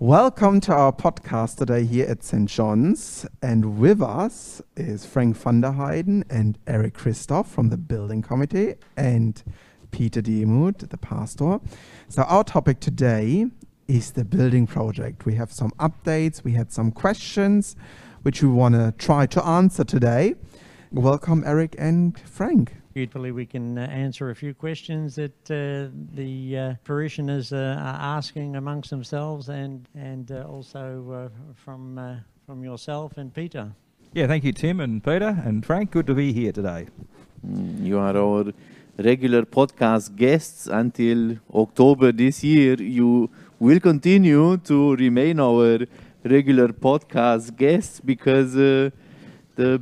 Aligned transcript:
Welcome 0.00 0.60
to 0.62 0.72
our 0.72 0.92
podcast 0.92 1.58
today 1.58 1.84
here 1.84 2.06
at 2.08 2.24
St. 2.24 2.48
John's. 2.48 3.26
And 3.40 3.78
with 3.78 4.02
us 4.02 4.60
is 4.76 5.06
Frank 5.06 5.36
van 5.36 5.60
der 5.60 5.70
Heijden 5.70 6.24
and 6.28 6.58
Eric 6.66 6.94
Christoph 6.94 7.48
from 7.48 7.68
the 7.68 7.76
building 7.76 8.20
committee 8.20 8.74
and 8.96 9.40
Peter 9.92 10.20
Demuth, 10.20 10.78
the 10.78 10.98
pastor. 10.98 11.60
So, 12.08 12.22
our 12.22 12.42
topic 12.42 12.80
today 12.80 13.46
is 13.86 14.10
the 14.10 14.24
building 14.24 14.66
project. 14.66 15.26
We 15.26 15.36
have 15.36 15.52
some 15.52 15.70
updates, 15.78 16.42
we 16.42 16.54
had 16.54 16.72
some 16.72 16.90
questions 16.90 17.76
which 18.22 18.42
we 18.42 18.48
want 18.48 18.74
to 18.74 18.92
try 18.98 19.26
to 19.26 19.46
answer 19.46 19.84
today. 19.84 20.34
Welcome, 20.90 21.44
Eric 21.46 21.76
and 21.78 22.18
Frank. 22.18 22.72
Hopefully, 22.96 23.32
we 23.32 23.44
can 23.44 23.76
uh, 23.76 23.80
answer 23.82 24.30
a 24.30 24.36
few 24.36 24.54
questions 24.54 25.16
that 25.16 25.50
uh, 25.50 25.90
the 26.14 26.56
uh, 26.56 26.74
parishioners 26.84 27.52
uh, 27.52 27.76
are 27.76 28.16
asking 28.16 28.54
amongst 28.54 28.90
themselves, 28.90 29.48
and 29.48 29.88
and 29.96 30.30
uh, 30.30 30.44
also 30.44 30.84
uh, 31.10 31.54
from 31.56 32.22
from 32.46 32.62
yourself 32.62 33.18
and 33.18 33.34
Peter. 33.34 33.72
Yeah, 34.12 34.28
thank 34.28 34.44
you, 34.44 34.52
Tim 34.52 34.78
and 34.78 35.02
Peter 35.02 35.42
and 35.44 35.66
Frank. 35.66 35.90
Good 35.90 36.06
to 36.06 36.14
be 36.14 36.32
here 36.32 36.52
today. 36.52 36.86
Mm, 37.44 37.84
you 37.84 37.98
are 37.98 38.16
our 38.16 38.52
regular 38.96 39.42
podcast 39.42 40.14
guests 40.14 40.68
until 40.68 41.38
October 41.52 42.12
this 42.12 42.44
year. 42.44 42.74
You 42.74 43.28
will 43.58 43.80
continue 43.80 44.56
to 44.58 44.94
remain 44.94 45.40
our 45.40 45.80
regular 46.22 46.68
podcast 46.68 47.56
guests 47.56 47.98
because 47.98 48.52
the 48.52 48.92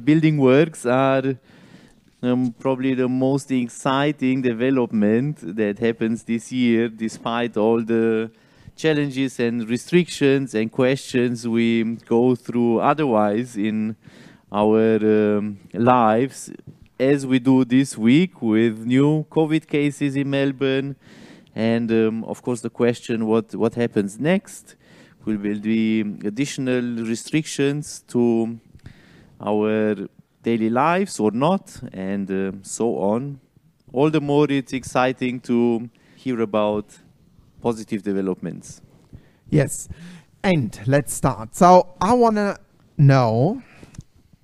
building 0.02 0.38
works 0.38 0.86
are 0.86 1.36
um, 2.22 2.54
probably 2.58 2.94
the 2.94 3.08
most 3.08 3.50
exciting 3.50 4.42
development 4.42 5.38
that 5.56 5.78
happens 5.80 6.22
this 6.22 6.52
year, 6.52 6.88
despite 6.88 7.56
all 7.56 7.82
the 7.82 8.30
challenges 8.76 9.40
and 9.40 9.68
restrictions 9.68 10.54
and 10.54 10.70
questions 10.70 11.46
we 11.46 11.82
go 12.06 12.34
through 12.34 12.80
otherwise 12.80 13.56
in 13.56 13.96
our 14.52 14.96
um, 14.96 15.58
lives, 15.74 16.50
as 16.98 17.26
we 17.26 17.38
do 17.40 17.64
this 17.64 17.98
week 17.98 18.40
with 18.40 18.86
new 18.86 19.24
COVID 19.30 19.66
cases 19.66 20.14
in 20.14 20.30
Melbourne. 20.30 20.94
And 21.54 21.90
um, 21.90 22.24
of 22.24 22.42
course, 22.42 22.60
the 22.60 22.70
question 22.70 23.26
what, 23.26 23.54
what 23.54 23.74
happens 23.74 24.18
next? 24.18 24.76
Will 25.24 25.36
be 25.36 26.00
additional 26.00 26.82
restrictions 27.04 28.02
to 28.08 28.58
our 29.40 30.08
daily 30.42 30.70
lives 30.70 31.20
or 31.20 31.30
not, 31.30 31.80
and 31.92 32.30
uh, 32.30 32.52
so 32.62 32.98
on. 32.98 33.40
All 33.92 34.10
the 34.10 34.20
more 34.20 34.46
it's 34.50 34.72
exciting 34.72 35.40
to 35.40 35.88
hear 36.16 36.40
about 36.40 36.86
positive 37.60 38.02
developments. 38.02 38.80
Yes. 39.50 39.88
And 40.42 40.78
let's 40.86 41.12
start. 41.12 41.54
So 41.54 41.94
I 42.00 42.14
want 42.14 42.36
to 42.36 42.58
know 42.96 43.62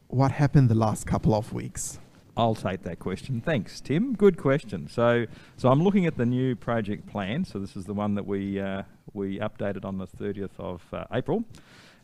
what 0.08 0.32
happened 0.32 0.68
the 0.68 0.74
last 0.74 1.06
couple 1.06 1.34
of 1.34 1.52
weeks. 1.52 1.98
I'll 2.36 2.54
take 2.54 2.82
that 2.84 3.00
question. 3.00 3.40
Thanks, 3.40 3.80
Tim. 3.80 4.14
Good 4.14 4.36
question. 4.36 4.88
So, 4.88 5.26
so 5.56 5.70
I'm 5.70 5.82
looking 5.82 6.06
at 6.06 6.16
the 6.16 6.24
new 6.24 6.54
project 6.54 7.06
plan. 7.06 7.44
So 7.44 7.58
this 7.58 7.74
is 7.74 7.84
the 7.84 7.94
one 7.94 8.14
that 8.14 8.24
we 8.24 8.60
uh, 8.60 8.84
we 9.12 9.40
updated 9.40 9.84
on 9.84 9.98
the 9.98 10.06
30th 10.06 10.50
of 10.58 10.82
uh, 10.92 11.04
April, 11.12 11.42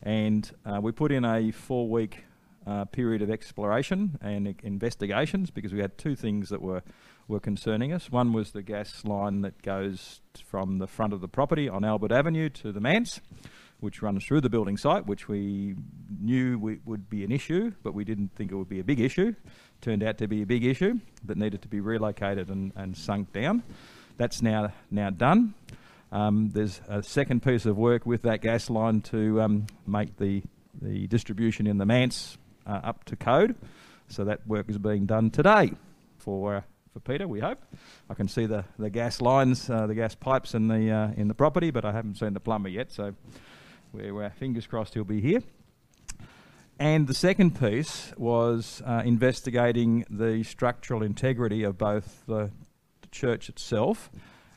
and 0.03 0.51
uh, 0.65 0.79
we 0.81 0.91
put 0.91 1.11
in 1.13 1.23
a 1.23 1.51
four-week 1.51 2.25
uh, 2.65 2.85
period 2.85 3.21
of 3.21 3.29
exploration 3.29 4.17
and 4.21 4.55
investigations 4.63 5.51
because 5.51 5.73
we 5.73 5.79
had 5.79 5.97
two 5.97 6.15
things 6.15 6.49
that 6.49 6.61
were 6.61 6.81
were 7.27 7.39
concerning 7.39 7.91
us. 7.91 8.11
One 8.11 8.33
was 8.33 8.51
the 8.51 8.61
gas 8.61 9.03
line 9.03 9.41
that 9.41 9.61
goes 9.61 10.21
from 10.45 10.77
the 10.77 10.87
front 10.87 11.13
of 11.13 11.21
the 11.21 11.27
property 11.27 11.67
on 11.67 11.83
Albert 11.83 12.11
Avenue 12.11 12.49
to 12.49 12.71
the 12.71 12.79
Manse, 12.79 13.19
which 13.79 14.01
runs 14.01 14.23
through 14.25 14.41
the 14.41 14.49
building 14.49 14.77
site, 14.77 15.07
which 15.07 15.27
we 15.27 15.75
knew 16.21 16.59
we, 16.59 16.79
would 16.85 17.09
be 17.09 17.23
an 17.23 17.31
issue, 17.31 17.71
but 17.83 17.93
we 17.93 18.03
didn't 18.03 18.35
think 18.35 18.51
it 18.51 18.55
would 18.55 18.69
be 18.69 18.79
a 18.79 18.83
big 18.83 18.99
issue. 18.99 19.33
Turned 19.81 20.03
out 20.03 20.19
to 20.19 20.27
be 20.27 20.43
a 20.43 20.45
big 20.45 20.63
issue 20.63 20.99
that 21.23 21.37
needed 21.37 21.61
to 21.63 21.67
be 21.67 21.79
relocated 21.79 22.49
and, 22.49 22.71
and 22.75 22.95
sunk 22.95 23.33
down. 23.33 23.63
That's 24.17 24.41
now 24.41 24.71
now 24.91 25.09
done. 25.09 25.55
Um, 26.11 26.51
there's 26.51 26.79
a 26.87 27.01
second 27.03 27.41
piece 27.41 27.65
of 27.65 27.75
work 27.75 28.05
with 28.05 28.21
that 28.21 28.41
gas 28.41 28.69
line 28.69 29.01
to 29.01 29.41
um, 29.41 29.65
make 29.87 30.17
the 30.17 30.43
the 30.81 31.07
distribution 31.07 31.67
in 31.67 31.77
the 31.77 31.85
Manse 31.85 32.37
uh, 32.65 32.81
up 32.83 33.03
to 33.05 33.15
code. 33.15 33.55
So 34.07 34.23
that 34.25 34.45
work 34.47 34.69
is 34.69 34.77
being 34.77 35.05
done 35.05 35.29
today 35.31 35.71
for 36.17 36.55
uh, 36.57 36.61
for 36.93 36.99
Peter. 36.99 37.27
We 37.27 37.41
hope. 37.41 37.59
I 38.09 38.13
can 38.13 38.27
see 38.27 38.45
the, 38.45 38.63
the 38.79 38.89
gas 38.89 39.19
lines, 39.19 39.69
uh, 39.69 39.85
the 39.85 39.95
gas 39.95 40.15
pipes 40.15 40.53
in 40.53 40.67
the 40.67 40.91
uh, 40.91 41.11
in 41.17 41.27
the 41.27 41.33
property, 41.33 41.71
but 41.71 41.83
I 41.83 41.91
haven't 41.91 42.17
seen 42.17 42.33
the 42.33 42.39
plumber 42.39 42.69
yet. 42.69 42.91
So 42.91 43.13
we're 43.91 44.29
fingers 44.29 44.67
crossed 44.67 44.93
he'll 44.93 45.03
be 45.03 45.21
here. 45.21 45.41
And 46.79 47.07
the 47.07 47.13
second 47.13 47.57
piece 47.57 48.11
was 48.17 48.81
uh, 48.85 49.01
investigating 49.05 50.05
the 50.09 50.43
structural 50.43 51.03
integrity 51.03 51.63
of 51.63 51.77
both 51.77 52.23
the, 52.27 52.51
the 53.01 53.07
church 53.11 53.47
itself 53.47 54.09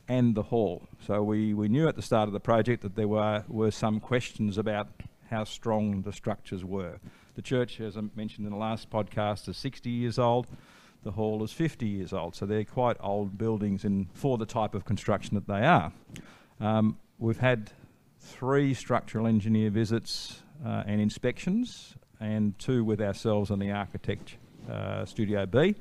and 0.08 0.34
the 0.34 0.42
hall. 0.42 0.88
So 1.06 1.22
we, 1.22 1.54
we 1.54 1.68
knew 1.68 1.86
at 1.86 1.94
the 1.94 2.02
start 2.02 2.28
of 2.28 2.32
the 2.32 2.40
project 2.40 2.82
that 2.82 2.96
there 2.96 3.06
were, 3.06 3.44
were 3.46 3.70
some 3.70 4.00
questions 4.00 4.58
about 4.58 4.88
how 5.30 5.44
strong 5.44 6.02
the 6.02 6.12
structures 6.12 6.64
were. 6.64 6.98
The 7.34 7.42
church, 7.42 7.80
as 7.80 7.96
I 7.96 8.02
mentioned 8.16 8.46
in 8.46 8.52
the 8.52 8.58
last 8.58 8.90
podcast, 8.90 9.48
is 9.48 9.56
60 9.56 9.90
years 9.90 10.18
old. 10.18 10.46
The 11.04 11.12
hall 11.12 11.42
is 11.44 11.52
50 11.52 11.86
years 11.86 12.12
old, 12.12 12.34
so 12.34 12.46
they're 12.46 12.64
quite 12.64 12.96
old 13.00 13.38
buildings 13.38 13.84
in, 13.84 14.08
for 14.12 14.36
the 14.36 14.46
type 14.46 14.74
of 14.74 14.84
construction 14.84 15.34
that 15.36 15.46
they 15.46 15.64
are. 15.64 15.92
Um, 16.60 16.98
we've 17.18 17.38
had 17.38 17.70
three 18.20 18.74
structural 18.74 19.26
engineer 19.26 19.70
visits 19.70 20.42
uh, 20.64 20.82
and 20.86 21.00
inspections, 21.00 21.94
and 22.20 22.58
two 22.58 22.84
with 22.84 23.00
ourselves 23.00 23.50
and 23.50 23.62
the 23.62 23.70
architect 23.70 24.36
uh, 24.68 25.04
Studio 25.04 25.46
B. 25.46 25.76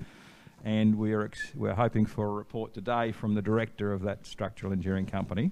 And 0.63 0.95
we're, 0.95 1.25
ex- 1.25 1.51
we're 1.55 1.73
hoping 1.73 2.05
for 2.05 2.27
a 2.27 2.31
report 2.31 2.73
today 2.73 3.11
from 3.11 3.33
the 3.33 3.41
director 3.41 3.93
of 3.93 4.03
that 4.03 4.25
structural 4.25 4.73
engineering 4.73 5.05
company 5.05 5.51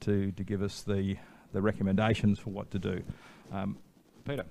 to, 0.00 0.32
to 0.32 0.44
give 0.44 0.62
us 0.62 0.82
the, 0.82 1.16
the 1.52 1.62
recommendations 1.62 2.38
for 2.38 2.50
what 2.50 2.70
to 2.70 2.78
do. 2.78 3.02
Um, 3.52 3.78
Peter 4.24 4.44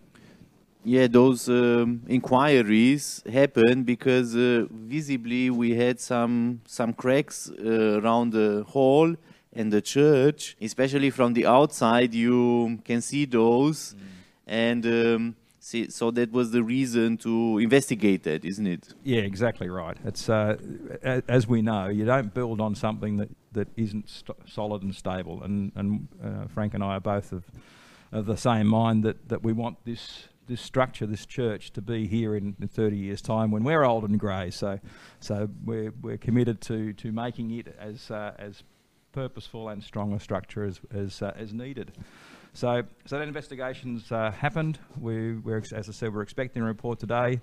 yeah, 0.86 1.08
those 1.08 1.50
um, 1.50 2.04
inquiries 2.08 3.24
happened 3.32 3.88
because 3.88 4.36
uh, 4.36 4.68
visibly 4.70 5.50
we 5.50 5.74
had 5.74 6.00
some 6.00 6.62
some 6.66 6.94
cracks 6.94 7.50
uh, 7.50 8.00
around 8.00 8.34
the 8.34 8.64
hall 8.68 9.16
and 9.52 9.74
the 9.74 9.82
church, 9.82 10.56
especially 10.62 11.10
from 11.10 11.34
the 11.34 11.48
outside. 11.48 12.14
You 12.14 12.80
can 12.86 13.02
see 13.02 13.26
those, 13.26 13.96
mm. 13.96 14.00
and 14.46 14.86
um, 14.86 15.36
see, 15.66 15.90
so 15.90 16.12
that 16.12 16.32
was 16.32 16.52
the 16.52 16.64
reason 16.64 17.18
to 17.18 17.58
investigate 17.58 18.24
that, 18.24 18.46
isn't 18.46 18.68
it? 18.68 18.94
Yeah, 19.04 19.22
exactly 19.22 19.70
right. 19.70 19.98
It's 20.06 20.30
uh, 20.30 20.58
as 21.04 21.48
we 21.48 21.62
know, 21.62 21.88
you 21.88 22.06
don't 22.06 22.34
build 22.34 22.62
on 22.62 22.76
something 22.76 23.18
that 23.18 23.30
that 23.54 23.68
isn't 23.76 24.10
st- 24.10 24.38
solid 24.48 24.84
and 24.84 24.94
stable. 24.96 25.42
And 25.44 25.72
and 25.76 26.08
uh, 26.24 26.48
Frank 26.48 26.74
and 26.74 26.84
I 26.84 26.98
are 26.98 27.00
both 27.00 27.32
of, 27.32 27.44
of 28.12 28.26
the 28.28 28.38
same 28.38 28.68
mind 28.68 29.04
that 29.04 29.28
that 29.30 29.44
we 29.44 29.54
want 29.54 29.78
this 29.86 30.28
this 30.48 30.62
structure, 30.62 31.08
this 31.08 31.26
church, 31.26 31.74
to 31.74 31.82
be 31.82 32.06
here 32.06 32.36
in, 32.36 32.56
in 32.62 32.68
30 32.68 32.96
years' 32.96 33.20
time 33.20 33.50
when 33.50 33.64
we're 33.64 33.84
old 33.84 34.04
and 34.04 34.20
grey. 34.20 34.52
So, 34.52 34.80
so 35.20 35.50
we're, 35.64 35.92
we're 36.04 36.20
committed 36.20 36.62
to, 36.62 36.94
to 36.94 37.12
making 37.12 37.50
it 37.50 37.76
as, 37.80 38.12
uh, 38.12 38.36
as 38.38 38.62
purposeful 39.12 39.70
and 39.70 39.84
strong 39.84 40.14
a 40.14 40.20
structure 40.20 40.64
as, 40.64 40.80
as, 40.94 41.24
uh, 41.24 41.34
as 41.36 41.52
needed. 41.52 41.94
So, 42.56 42.84
so 43.06 43.20
that 43.20 43.28
investigation's 43.28 44.10
uh, 44.14 44.32
happened. 44.32 44.80
We, 44.98 45.34
we're, 45.34 45.58
as 45.58 45.90
I 45.90 45.92
said, 45.92 46.14
we're 46.14 46.22
expecting 46.22 46.62
a 46.62 46.66
report 46.66 47.00
today. 47.00 47.42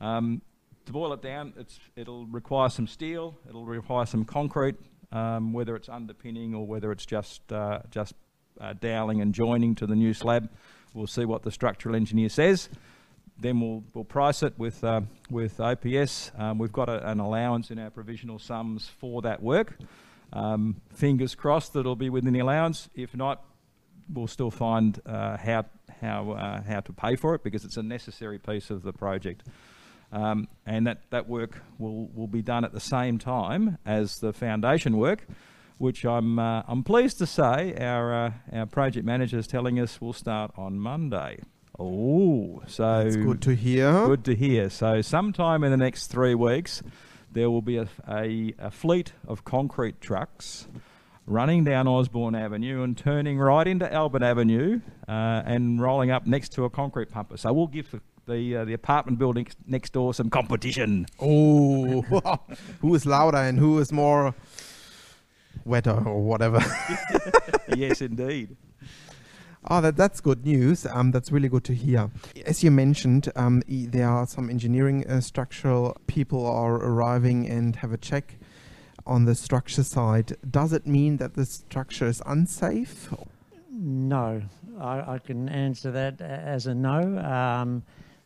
Um, 0.00 0.40
to 0.86 0.92
boil 0.92 1.12
it 1.14 1.20
down, 1.20 1.52
it'll 1.96 2.26
require 2.26 2.68
some 2.68 2.86
steel, 2.86 3.36
it'll 3.48 3.66
require 3.66 4.06
some 4.06 4.24
concrete, 4.24 4.76
um, 5.10 5.52
whether 5.52 5.74
it's 5.74 5.88
underpinning 5.88 6.54
or 6.54 6.64
whether 6.64 6.92
it's 6.92 7.04
just, 7.04 7.52
uh, 7.52 7.80
just 7.90 8.14
uh, 8.60 8.72
doweling 8.74 9.20
and 9.20 9.34
joining 9.34 9.74
to 9.74 9.84
the 9.84 9.96
new 9.96 10.14
slab. 10.14 10.48
We'll 10.94 11.08
see 11.08 11.24
what 11.24 11.42
the 11.42 11.50
structural 11.50 11.96
engineer 11.96 12.28
says. 12.28 12.68
Then 13.40 13.60
we'll, 13.60 13.82
we'll 13.94 14.04
price 14.04 14.44
it 14.44 14.56
with, 14.58 14.84
uh, 14.84 15.00
with 15.28 15.58
OPS. 15.58 16.30
Um, 16.38 16.58
we've 16.58 16.72
got 16.72 16.88
a, 16.88 17.10
an 17.10 17.18
allowance 17.18 17.72
in 17.72 17.80
our 17.80 17.90
provisional 17.90 18.38
sums 18.38 18.88
for 19.00 19.22
that 19.22 19.42
work. 19.42 19.76
Um, 20.32 20.80
fingers 20.94 21.34
crossed 21.34 21.72
that 21.72 21.80
it'll 21.80 21.96
be 21.96 22.10
within 22.10 22.32
the 22.32 22.38
allowance. 22.38 22.88
If 22.94 23.16
not, 23.16 23.44
we'll 24.12 24.26
still 24.26 24.50
find 24.50 25.00
uh, 25.06 25.36
how, 25.36 25.64
how, 26.00 26.32
uh, 26.32 26.62
how 26.62 26.80
to 26.80 26.92
pay 26.92 27.16
for 27.16 27.34
it 27.34 27.42
because 27.42 27.64
it's 27.64 27.76
a 27.76 27.82
necessary 27.82 28.38
piece 28.38 28.70
of 28.70 28.82
the 28.82 28.92
project. 28.92 29.46
Um, 30.12 30.48
and 30.66 30.86
that, 30.86 31.10
that 31.10 31.28
work 31.28 31.62
will, 31.78 32.08
will 32.08 32.26
be 32.26 32.42
done 32.42 32.64
at 32.64 32.72
the 32.72 32.80
same 32.80 33.18
time 33.18 33.78
as 33.86 34.18
the 34.18 34.32
foundation 34.32 34.96
work 34.96 35.26
which 35.82 36.04
I'm 36.04 36.38
uh, 36.38 36.62
I'm 36.68 36.84
pleased 36.84 37.18
to 37.18 37.26
say 37.26 37.74
our 37.80 38.14
uh, 38.26 38.32
our 38.52 38.66
project 38.66 39.04
manager 39.04 39.36
is 39.36 39.48
telling 39.48 39.80
us 39.80 40.00
will 40.00 40.12
start 40.12 40.52
on 40.56 40.78
Monday. 40.78 41.40
Oh, 41.76 42.62
so 42.68 43.00
it's 43.00 43.16
good 43.16 43.42
to 43.42 43.54
hear. 43.56 43.90
Good 44.06 44.24
to 44.26 44.36
hear. 44.36 44.70
So 44.70 45.02
sometime 45.02 45.64
in 45.64 45.72
the 45.72 45.76
next 45.76 46.06
three 46.06 46.36
weeks, 46.36 46.82
there 47.32 47.50
will 47.50 47.62
be 47.62 47.78
a, 47.78 47.88
a, 48.08 48.54
a 48.58 48.70
fleet 48.70 49.12
of 49.26 49.44
concrete 49.44 50.00
trucks 50.00 50.68
running 51.26 51.64
down 51.64 51.86
Osborne 51.86 52.34
Avenue 52.34 52.82
and 52.82 52.96
turning 52.96 53.38
right 53.38 53.66
into 53.66 53.92
Albert 53.92 54.22
Avenue 54.22 54.80
uh, 55.08 55.42
and 55.44 55.80
rolling 55.80 56.10
up 56.10 56.26
next 56.26 56.50
to 56.52 56.64
a 56.64 56.70
concrete 56.70 57.10
pumper. 57.10 57.36
So 57.36 57.52
we'll 57.52 57.66
give 57.66 57.90
the 57.90 58.00
the, 58.26 58.56
uh, 58.56 58.64
the 58.64 58.72
apartment 58.72 59.18
building 59.18 59.48
next 59.66 59.92
door 59.92 60.14
some 60.14 60.30
competition. 60.30 61.06
Oh, 61.18 62.02
who 62.80 62.94
is 62.94 63.04
louder 63.04 63.38
and 63.38 63.58
who 63.58 63.80
is 63.80 63.92
more 63.92 64.34
wetter 65.64 65.90
or 66.06 66.22
whatever? 66.22 66.64
yes, 67.76 68.00
indeed. 68.00 68.56
Oh, 69.70 69.80
that, 69.80 69.96
that's 69.96 70.20
good 70.20 70.44
news. 70.44 70.86
Um, 70.86 71.12
that's 71.12 71.30
really 71.30 71.48
good 71.48 71.64
to 71.64 71.74
hear. 71.74 72.10
As 72.44 72.64
you 72.64 72.70
mentioned, 72.70 73.30
um, 73.36 73.62
e- 73.68 73.86
there 73.86 74.08
are 74.08 74.26
some 74.26 74.50
engineering 74.50 75.06
uh, 75.06 75.20
structural 75.20 75.96
people 76.08 76.44
are 76.46 76.74
arriving 76.74 77.48
and 77.48 77.76
have 77.76 77.92
a 77.92 77.96
check 77.96 78.38
on 79.06 79.24
the 79.24 79.34
structure 79.34 79.84
side. 79.84 80.36
Does 80.48 80.72
it 80.72 80.86
mean 80.86 81.16
that 81.18 81.34
the 81.34 81.46
structure 81.46 82.06
is 82.06 82.22
unsafe? 82.26 83.12
No, 83.70 84.42
I, 84.78 85.14
I 85.14 85.18
can 85.18 85.48
answer 85.48 85.90
that 85.90 86.20
as 86.20 86.66
a 86.66 86.74
no. 86.74 87.18
Um, 87.18 87.82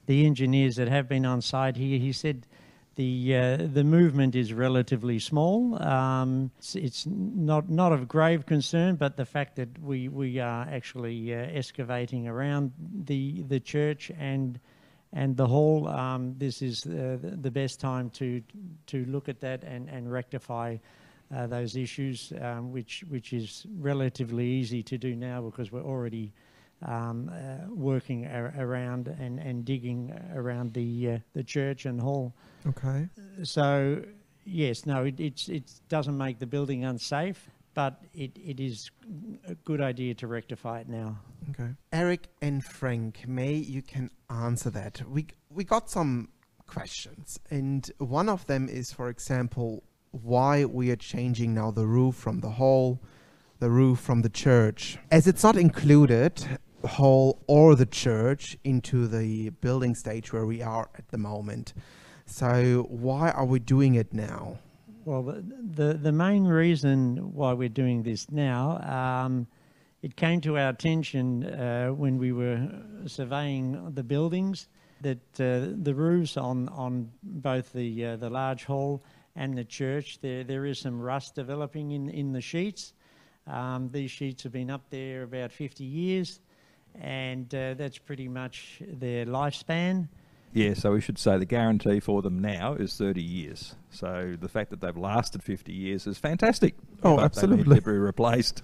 the 0.07 0.27
engineers 0.27 0.77
that 0.77 0.89
have 0.89 1.09
been 1.09 1.27
on 1.27 1.41
site 1.41 1.77
here, 1.77 1.99
he 1.99 2.13
said 2.13 2.47
the 2.97 3.37
uh, 3.37 3.57
the 3.73 3.85
movement 3.85 4.35
is 4.35 4.53
relatively 4.53 5.19
small. 5.19 5.81
Um, 5.83 6.51
it's, 6.59 6.75
it's 6.75 7.07
not 7.07 7.69
not 7.69 7.93
of 7.93 8.09
grave 8.09 8.47
concern, 8.47 8.97
but 8.97 9.17
the 9.17 9.27
fact 9.27 9.57
that 9.57 9.79
we 9.81 10.09
we 10.09 10.39
are 10.39 10.67
actually 10.71 11.35
uh, 11.35 11.39
excavating 11.39 12.27
around 12.27 12.73
the 13.05 13.43
the 13.43 13.61
church 13.61 14.11
and 14.19 14.59
and 15.13 15.37
the 15.37 15.47
hall, 15.47 15.89
um, 15.89 16.35
this 16.39 16.63
is 16.63 16.85
uh, 16.87 17.19
the 17.21 17.37
the 17.41 17.51
best 17.51 17.81
time 17.81 18.11
to 18.11 18.43
to 18.87 19.05
look 19.07 19.29
at 19.29 19.41
that 19.41 19.65
and 19.65 19.89
and 19.89 20.11
rectify. 20.11 20.77
Uh, 21.35 21.45
those 21.45 21.75
issues, 21.75 22.33
um, 22.41 22.71
which 22.71 23.03
which 23.09 23.33
is 23.33 23.67
relatively 23.81 24.47
easy 24.47 24.81
to 24.81 24.97
do 24.97 25.17
now 25.17 25.41
because 25.41 25.73
we're 25.73 25.83
already 25.83 26.33
um, 26.83 27.31
uh, 27.31 27.69
working 27.73 28.27
ar- 28.27 28.55
around 28.59 29.09
and, 29.09 29.39
and 29.39 29.65
digging 29.65 30.13
around 30.35 30.73
the 30.75 31.13
uh, 31.13 31.19
the 31.33 31.43
church 31.43 31.87
and 31.87 32.01
hall. 32.01 32.33
Okay. 32.67 33.09
So 33.43 34.03
yes, 34.45 34.87
no, 34.87 35.05
it 35.05 35.19
it's, 35.21 35.49
it 35.49 35.65
doesn't 35.89 36.17
make 36.17 36.39
the 36.39 36.47
building 36.47 36.85
unsafe, 36.85 37.49
but 37.75 38.03
it, 38.15 38.31
it 38.37 38.61
is 38.61 38.91
a 39.47 39.55
good 39.55 39.81
idea 39.81 40.15
to 40.15 40.27
rectify 40.27 40.81
it 40.81 40.89
now. 40.89 41.19
Okay. 41.51 41.71
Eric 41.93 42.29
and 42.43 42.65
Frank, 42.65 43.27
may 43.27 43.55
you 43.55 43.83
can 43.83 44.11
answer 44.29 44.71
that. 44.71 45.03
We 45.09 45.27
we 45.51 45.65
got 45.65 45.91
some 45.91 46.29
questions, 46.67 47.39
and 47.51 47.91
one 47.99 48.29
of 48.29 48.47
them 48.47 48.69
is, 48.69 48.93
for 48.93 49.09
example, 49.09 49.85
why 50.11 50.65
we 50.65 50.91
are 50.91 50.97
changing 50.97 51.55
now 51.55 51.71
the 51.71 51.87
roof 51.87 52.17
from 52.17 52.41
the 52.41 52.51
hall, 52.51 53.01
the 53.61 53.71
roof 53.71 54.01
from 54.01 54.23
the 54.23 54.29
church, 54.29 54.99
as 55.11 55.27
it's 55.27 55.43
not 55.43 55.57
included 55.57 56.45
hall 56.87 57.43
or 57.47 57.75
the 57.75 57.87
church 57.87 58.57
into 58.65 59.07
the 59.07 59.51
building 59.51 59.95
stage 59.95 60.33
where 60.33 60.47
we 60.47 60.63
are 60.63 60.89
at 60.97 61.09
the 61.09 61.19
moment. 61.19 61.75
So 62.27 62.87
why 62.89 63.31
are 63.31 63.45
we 63.45 63.59
doing 63.59 63.95
it 63.95 64.13
now? 64.13 64.59
Well, 65.05 65.23
the, 65.23 65.45
the, 65.75 65.95
the 65.95 66.13
main 66.13 66.45
reason 66.45 67.33
why 67.33 67.53
we're 67.53 67.69
doing 67.69 68.03
this 68.03 68.31
now, 68.31 68.79
um, 68.83 69.47
it 70.07 70.15
came 70.15 70.41
to 70.41 70.57
our 70.57 70.69
attention 70.69 71.43
uh, 71.43 71.89
when 71.89 72.17
we 72.17 72.31
were 72.31 72.69
surveying 73.07 73.93
the 73.93 74.05
buildings 74.05 74.69
that 75.01 75.19
uh, 75.41 75.75
the 75.83 75.93
roofs 75.97 76.37
on, 76.37 76.69
on 76.69 77.11
both 77.25 77.73
the, 77.73 78.07
uh, 78.07 78.17
the 78.17 78.31
large 78.31 78.63
hall 78.63 79.03
and 79.35 79.59
the 79.59 79.65
church, 79.65 80.21
there, 80.21 80.45
there 80.45 80.65
is 80.65 80.79
some 80.79 81.01
rust 81.01 81.35
developing 81.35 81.91
in, 81.91 82.09
in 82.09 82.33
the 82.33 82.41
sheets. 82.41 82.95
Um, 83.49 83.91
these 83.91 84.13
sheets 84.13 84.45
have 84.45 84.53
been 84.53 84.71
up 84.71 84.83
there 84.91 85.25
about 85.25 85.51
50 85.51 85.83
years, 85.83 86.39
and 86.95 87.53
uh, 87.53 87.75
that's 87.75 87.99
pretty 87.99 88.29
much 88.29 88.81
their 88.87 89.27
lifespan. 89.27 90.07
Yeah, 90.53 90.75
so 90.75 90.93
we 90.93 91.01
should 91.01 91.19
say 91.19 91.37
the 91.37 91.47
guarantee 91.47 91.99
for 91.99 92.23
them 92.23 92.39
now 92.39 92.75
is 92.75 92.97
30 92.97 93.21
years. 93.21 93.75
So 93.91 94.37
the 94.41 94.49
fact 94.49 94.71
that 94.71 94.81
they've 94.81 94.97
lasted 94.97 95.43
50 95.43 95.73
years 95.73 96.07
is 96.07 96.17
fantastic. 96.17 96.77
Oh, 97.03 97.17
but 97.17 97.25
absolutely. 97.25 97.65
They 97.65 97.71
need 97.71 97.85
to 97.85 97.91
be 97.91 97.99
replaced. 97.99 98.63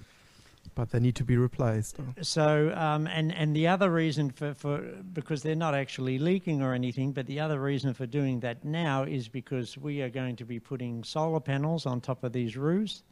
But 0.75 0.89
they 0.89 0.99
need 0.99 1.15
to 1.17 1.23
be 1.23 1.37
replaced. 1.37 1.97
So, 2.21 2.73
um, 2.75 3.05
and 3.05 3.31
and 3.33 3.55
the 3.55 3.67
other 3.67 3.91
reason 3.91 4.31
for, 4.31 4.55
for 4.55 4.79
because 5.13 5.43
they're 5.43 5.55
not 5.55 5.75
actually 5.75 6.17
leaking 6.17 6.63
or 6.63 6.73
anything, 6.73 7.11
but 7.11 7.27
the 7.27 7.39
other 7.39 7.59
reason 7.59 7.93
for 7.93 8.07
doing 8.07 8.39
that 8.39 8.65
now 8.65 9.03
is 9.03 9.27
because 9.27 9.77
we 9.77 10.01
are 10.01 10.09
going 10.09 10.35
to 10.37 10.45
be 10.45 10.59
putting 10.59 11.03
solar 11.03 11.39
panels 11.39 11.85
on 11.85 12.01
top 12.01 12.23
of 12.23 12.33
these 12.33 12.57
roofs, 12.57 13.03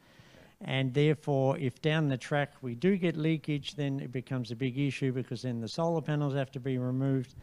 and 0.60 0.92
therefore, 0.92 1.56
if 1.58 1.80
down 1.80 2.08
the 2.08 2.16
track 2.16 2.54
we 2.62 2.74
do 2.74 2.96
get 2.96 3.16
leakage, 3.16 3.76
then 3.76 4.00
it 4.00 4.10
becomes 4.10 4.50
a 4.50 4.56
big 4.56 4.76
issue 4.76 5.12
because 5.12 5.42
then 5.42 5.60
the 5.60 5.68
solar 5.68 6.00
panels 6.00 6.34
have 6.34 6.50
to 6.52 6.60
be 6.60 6.78
removed, 6.78 7.34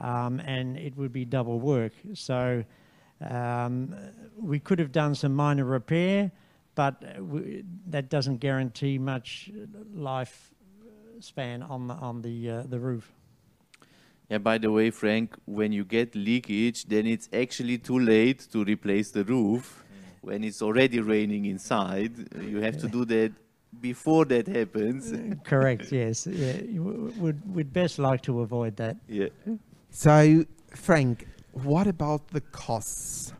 um, 0.00 0.40
and 0.40 0.76
it 0.76 0.96
would 0.96 1.12
be 1.12 1.24
double 1.24 1.58
work. 1.58 1.92
So, 2.14 2.64
um, 3.28 3.94
we 4.38 4.60
could 4.60 4.78
have 4.78 4.92
done 4.92 5.16
some 5.16 5.34
minor 5.34 5.64
repair 5.64 6.30
but 6.74 6.94
uh, 7.02 7.12
w- 7.14 7.62
that 7.90 8.08
doesn't 8.10 8.38
guarantee 8.38 8.98
much 8.98 9.50
life 9.94 10.50
span 11.20 11.62
on 11.62 11.86
the 11.88 11.94
on 11.94 12.22
the 12.22 12.50
uh, 12.50 12.62
the 12.68 12.78
roof. 12.78 13.12
Yeah, 14.30 14.38
by 14.38 14.58
the 14.58 14.70
way, 14.70 14.90
Frank, 14.90 15.34
when 15.44 15.72
you 15.72 15.84
get 15.84 16.14
leakage, 16.14 16.86
then 16.86 17.06
it's 17.06 17.28
actually 17.32 17.78
too 17.78 17.98
late 17.98 18.40
to 18.52 18.64
replace 18.64 19.10
the 19.10 19.22
roof. 19.24 19.84
When 20.22 20.42
it's 20.42 20.62
already 20.62 21.00
raining 21.00 21.44
inside, 21.44 22.12
you 22.40 22.62
have 22.62 22.78
to 22.78 22.88
do 22.88 23.04
that 23.04 23.32
before 23.80 24.24
that 24.26 24.46
happens. 24.48 25.12
Correct. 25.44 25.92
Yes. 25.92 26.26
Yeah. 26.26 26.56
you 26.62 26.82
w- 26.84 27.12
Would 27.18 27.54
would 27.54 27.72
best 27.72 27.98
like 27.98 28.22
to 28.22 28.40
avoid 28.40 28.76
that. 28.76 28.96
yeah. 29.08 29.28
So, 29.90 30.44
Frank, 30.74 31.26
what 31.54 31.86
about 31.86 32.28
the 32.28 32.40
costs? 32.40 33.32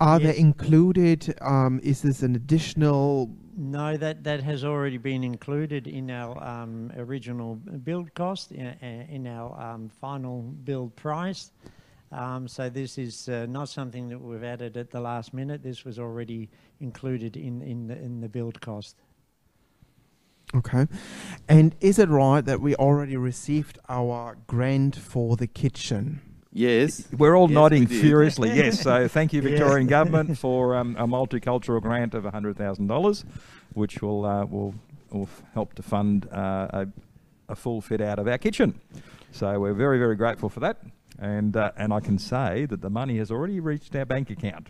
Are 0.00 0.18
they 0.18 0.36
included? 0.36 1.34
Um, 1.40 1.80
is 1.82 2.02
this 2.02 2.22
an 2.22 2.36
additional? 2.36 3.30
No, 3.56 3.96
that 3.96 4.24
that 4.24 4.42
has 4.42 4.64
already 4.64 4.98
been 4.98 5.24
included 5.24 5.86
in 5.86 6.10
our 6.10 6.42
um, 6.44 6.92
original 6.96 7.54
build 7.54 8.12
cost 8.14 8.52
in, 8.52 8.66
in 9.10 9.26
our 9.26 9.58
um, 9.58 9.88
final 9.88 10.42
build 10.42 10.94
price. 10.96 11.52
Um, 12.12 12.46
so 12.46 12.68
this 12.68 12.98
is 12.98 13.28
uh, 13.28 13.46
not 13.48 13.68
something 13.68 14.08
that 14.10 14.20
we've 14.20 14.44
added 14.44 14.76
at 14.76 14.90
the 14.90 15.00
last 15.00 15.32
minute. 15.32 15.62
This 15.62 15.84
was 15.84 15.98
already 15.98 16.50
included 16.80 17.36
in 17.36 17.62
in 17.62 17.86
the, 17.86 17.96
in 17.96 18.20
the 18.20 18.28
build 18.28 18.60
cost. 18.60 18.96
Okay. 20.54 20.86
And 21.48 21.74
is 21.80 21.98
it 21.98 22.08
right 22.08 22.44
that 22.44 22.60
we 22.60 22.76
already 22.76 23.16
received 23.16 23.78
our 23.88 24.36
grant 24.46 24.94
for 24.94 25.36
the 25.36 25.48
kitchen? 25.48 26.20
Yes. 26.56 27.06
We're 27.12 27.36
all 27.36 27.50
Yes, 27.50 27.54
nodding 27.54 27.84
we 27.86 28.00
furiously. 28.00 28.48
yes, 28.56 28.80
so 28.80 29.08
thank 29.16 29.34
you, 29.34 29.42
Yeah. 29.42 29.50
Victorian 29.50 29.86
Government, 29.88 30.38
for 30.38 30.74
um, 30.74 30.96
a 30.98 31.06
multicultural 31.06 31.82
grant 31.82 32.14
of 32.14 32.24
$100,000, 32.24 33.24
which 33.74 34.00
will, 34.00 34.24
uh, 34.24 34.46
will, 34.46 34.74
will 35.10 35.28
help 35.52 35.74
to 35.74 35.82
fund 35.82 36.26
uh, 36.32 36.68
a, 36.70 36.86
a 37.50 37.54
full 37.54 37.82
fit 37.82 38.00
out 38.00 38.18
of 38.18 38.26
our 38.26 38.38
kitchen. 38.38 38.80
So 39.32 39.60
we're 39.60 39.74
very, 39.74 39.98
very 39.98 40.16
grateful 40.16 40.48
for 40.48 40.60
that. 40.60 40.78
And, 41.18 41.54
uh, 41.58 41.72
and 41.76 41.92
I 41.92 42.00
can 42.00 42.18
say 42.18 42.64
that 42.66 42.80
the 42.80 42.90
money 42.90 43.18
has 43.18 43.30
already 43.30 43.60
reached 43.60 43.94
our 43.94 44.06
bank 44.06 44.30
account. 44.30 44.68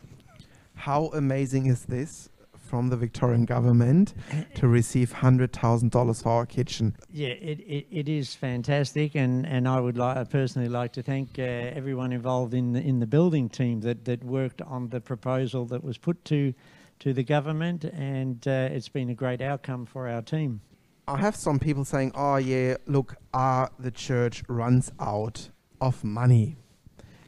How 0.74 1.06
amazing 1.14 1.66
is 1.66 1.84
this 1.84 2.30
from 2.66 2.88
the 2.88 2.96
Victorian 2.96 3.44
government 3.44 4.14
to 4.56 4.68
receive 4.78 5.12
$100,000 5.12 6.22
for 6.22 6.28
our 6.28 6.46
kitchen? 6.46 6.96
Yeah, 7.10 7.28
it, 7.28 7.60
it, 7.60 7.86
it 7.90 8.08
is 8.08 8.34
fantastic, 8.34 9.14
and, 9.14 9.46
and 9.46 9.68
I 9.68 9.80
would 9.80 9.96
like, 9.96 10.28
personally 10.30 10.68
like 10.68 10.92
to 10.94 11.02
thank 11.02 11.38
uh, 11.38 11.42
everyone 11.42 12.12
involved 12.12 12.54
in 12.54 12.72
the, 12.72 12.80
in 12.80 13.00
the 13.00 13.06
building 13.06 13.48
team 13.48 13.80
that, 13.80 14.04
that 14.04 14.24
worked 14.24 14.60
on 14.62 14.88
the 14.88 15.00
proposal 15.00 15.64
that 15.66 15.82
was 15.82 15.98
put 15.98 16.24
to 16.26 16.54
to 16.98 17.12
the 17.12 17.22
government, 17.22 17.84
and 17.84 18.46
uh, 18.48 18.68
it's 18.72 18.88
been 18.88 19.10
a 19.10 19.14
great 19.14 19.40
outcome 19.42 19.84
for 19.84 20.08
our 20.08 20.22
team. 20.22 20.60
I 21.08 21.18
have 21.18 21.36
some 21.36 21.58
people 21.58 21.84
saying, 21.84 22.12
oh, 22.14 22.36
yeah, 22.36 22.76
look, 22.86 23.16
uh, 23.32 23.68
the 23.78 23.90
church 23.90 24.42
runs 24.48 24.90
out 24.98 25.50
of 25.80 26.02
money. 26.02 26.56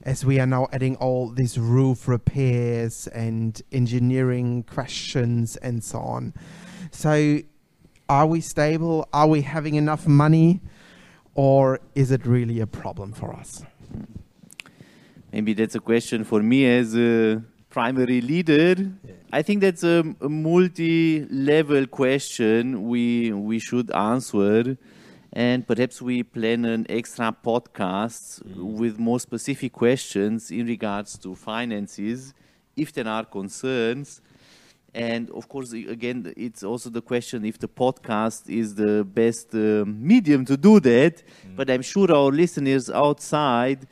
As 0.08 0.24
we 0.24 0.40
are 0.40 0.46
now 0.46 0.68
adding 0.72 0.96
all 0.96 1.28
these 1.28 1.58
roof 1.58 2.08
repairs 2.08 3.08
and 3.08 3.60
engineering 3.70 4.62
questions 4.62 5.56
and 5.56 5.84
so 5.84 5.98
on. 5.98 6.32
So, 6.90 7.40
are 8.08 8.26
we 8.26 8.40
stable? 8.40 9.06
Are 9.12 9.26
we 9.26 9.42
having 9.42 9.74
enough 9.74 10.06
money? 10.06 10.62
Or 11.34 11.80
is 11.94 12.10
it 12.10 12.24
really 12.24 12.58
a 12.60 12.66
problem 12.66 13.12
for 13.12 13.34
us? 13.34 13.62
Maybe 15.30 15.52
that's 15.52 15.74
a 15.74 15.80
question 15.80 16.24
for 16.24 16.42
me 16.42 16.64
as 16.64 16.96
a 16.96 17.42
primary 17.68 18.22
leader. 18.22 18.76
I 19.30 19.42
think 19.42 19.60
that's 19.60 19.84
a, 19.84 20.02
a 20.22 20.28
multi-level 20.30 21.86
question 21.88 22.88
we 22.88 23.32
we 23.32 23.58
should 23.58 23.90
answer, 23.90 24.78
and 25.38 25.64
perhaps 25.64 26.02
we 26.02 26.24
plan 26.24 26.64
an 26.64 26.84
extra 26.88 27.32
podcast 27.32 28.42
mm. 28.42 28.56
with 28.80 28.98
more 28.98 29.20
specific 29.20 29.72
questions 29.72 30.50
in 30.50 30.66
regards 30.66 31.16
to 31.16 31.36
finances, 31.36 32.34
if 32.76 32.92
there 32.92 33.06
are 33.06 33.24
concerns. 33.24 34.20
And 34.92 35.30
of 35.30 35.48
course, 35.48 35.72
again, 35.72 36.34
it's 36.36 36.64
also 36.64 36.90
the 36.90 37.02
question 37.02 37.44
if 37.44 37.56
the 37.56 37.68
podcast 37.68 38.50
is 38.50 38.74
the 38.74 39.04
best 39.04 39.54
uh, 39.54 39.84
medium 39.86 40.44
to 40.44 40.56
do 40.56 40.80
that. 40.80 41.22
Mm. 41.22 41.54
But 41.54 41.70
I'm 41.70 41.82
sure 41.82 42.10
our 42.10 42.32
listeners 42.32 42.90
outside, 42.90 43.86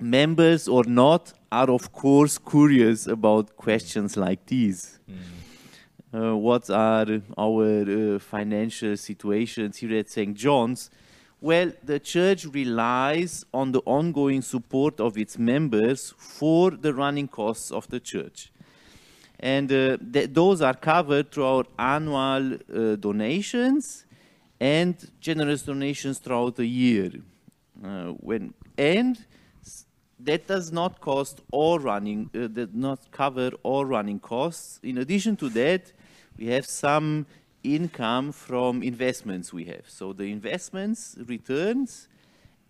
members 0.00 0.66
or 0.66 0.82
not, 0.82 1.32
are 1.52 1.70
of 1.70 1.92
course 1.92 2.38
curious 2.38 3.06
about 3.06 3.50
mm. 3.50 3.56
questions 3.56 4.16
like 4.16 4.46
these. 4.46 4.98
Uh, 6.12 6.36
what 6.36 6.68
are 6.70 7.22
our 7.38 8.14
uh, 8.16 8.18
financial 8.18 8.96
situations 8.96 9.76
here 9.76 9.96
at 9.96 10.10
St. 10.10 10.36
John's? 10.36 10.90
Well, 11.40 11.72
the 11.84 12.00
church 12.00 12.46
relies 12.46 13.44
on 13.54 13.70
the 13.70 13.80
ongoing 13.86 14.42
support 14.42 15.00
of 15.00 15.16
its 15.16 15.38
members 15.38 16.12
for 16.18 16.72
the 16.72 16.92
running 16.92 17.28
costs 17.28 17.70
of 17.70 17.86
the 17.88 18.00
church. 18.00 18.50
And 19.38 19.70
uh, 19.70 19.98
th- 20.12 20.30
those 20.32 20.60
are 20.60 20.74
covered 20.74 21.30
through 21.30 21.44
our 21.44 21.64
annual 21.78 22.54
uh, 22.54 22.96
donations 22.96 24.04
and 24.58 24.96
generous 25.20 25.62
donations 25.62 26.18
throughout 26.18 26.56
the 26.56 26.66
year. 26.66 27.12
Uh, 27.82 28.08
when, 28.18 28.52
and 28.76 29.24
that 30.18 30.46
does 30.46 30.72
not 30.72 31.00
cost 31.00 31.40
all 31.52 31.78
running, 31.78 32.28
uh, 32.34 32.48
does 32.48 32.68
not 32.74 33.10
cover 33.12 33.50
all 33.62 33.84
running 33.84 34.18
costs. 34.18 34.80
In 34.82 34.98
addition 34.98 35.36
to 35.36 35.48
that, 35.50 35.92
we 36.40 36.46
have 36.46 36.64
some 36.64 37.26
income 37.62 38.32
from 38.32 38.82
investments 38.82 39.52
we 39.52 39.64
have. 39.66 39.84
So 39.86 40.14
the 40.14 40.24
investments, 40.24 41.16
returns, 41.26 42.08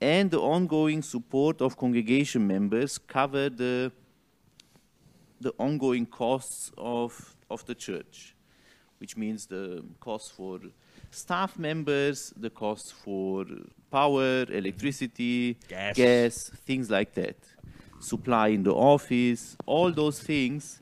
and 0.01 0.31
the 0.31 0.41
ongoing 0.41 1.03
support 1.03 1.63
of 1.63 1.77
congregation 1.77 2.47
members 2.47 2.99
cover 2.99 3.49
the, 3.49 3.93
the 5.41 5.53
ongoing 5.59 6.05
costs 6.05 6.73
of, 6.77 7.37
of 7.49 7.65
the 7.67 7.75
church, 7.77 8.35
which 8.99 9.17
means 9.17 9.47
the 9.47 9.85
costs 10.01 10.31
for 10.31 10.59
staff 11.13 11.57
members, 11.57 12.33
the 12.37 12.51
costs 12.51 12.91
for 12.91 13.47
power, 13.91 14.45
electricity, 14.49 15.57
Gas. 15.69 15.97
gas, 15.97 16.51
things 16.67 16.91
like 16.91 17.15
that. 17.15 17.37
Supply 18.01 18.49
in 18.49 18.65
the 18.65 18.73
office, 18.75 19.57
all 19.67 19.93
those 19.93 20.21
things 20.21 20.81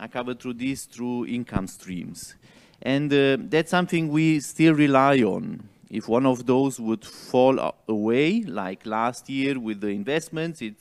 are 0.00 0.08
covered 0.08 0.40
through 0.40 0.54
these 0.54 0.84
through 0.86 1.26
income 1.26 1.66
streams. 1.66 2.34
And 2.80 3.12
uh, 3.12 3.36
that's 3.38 3.70
something 3.70 4.08
we 4.08 4.40
still 4.40 4.74
rely 4.74 5.18
on. 5.18 5.62
If 5.90 6.08
one 6.08 6.24
of 6.24 6.46
those 6.46 6.80
would 6.80 7.04
fall 7.04 7.74
away, 7.86 8.42
like 8.42 8.86
last 8.86 9.28
year 9.28 9.60
with 9.60 9.80
the 9.82 9.88
investments 9.88 10.62
it, 10.62 10.76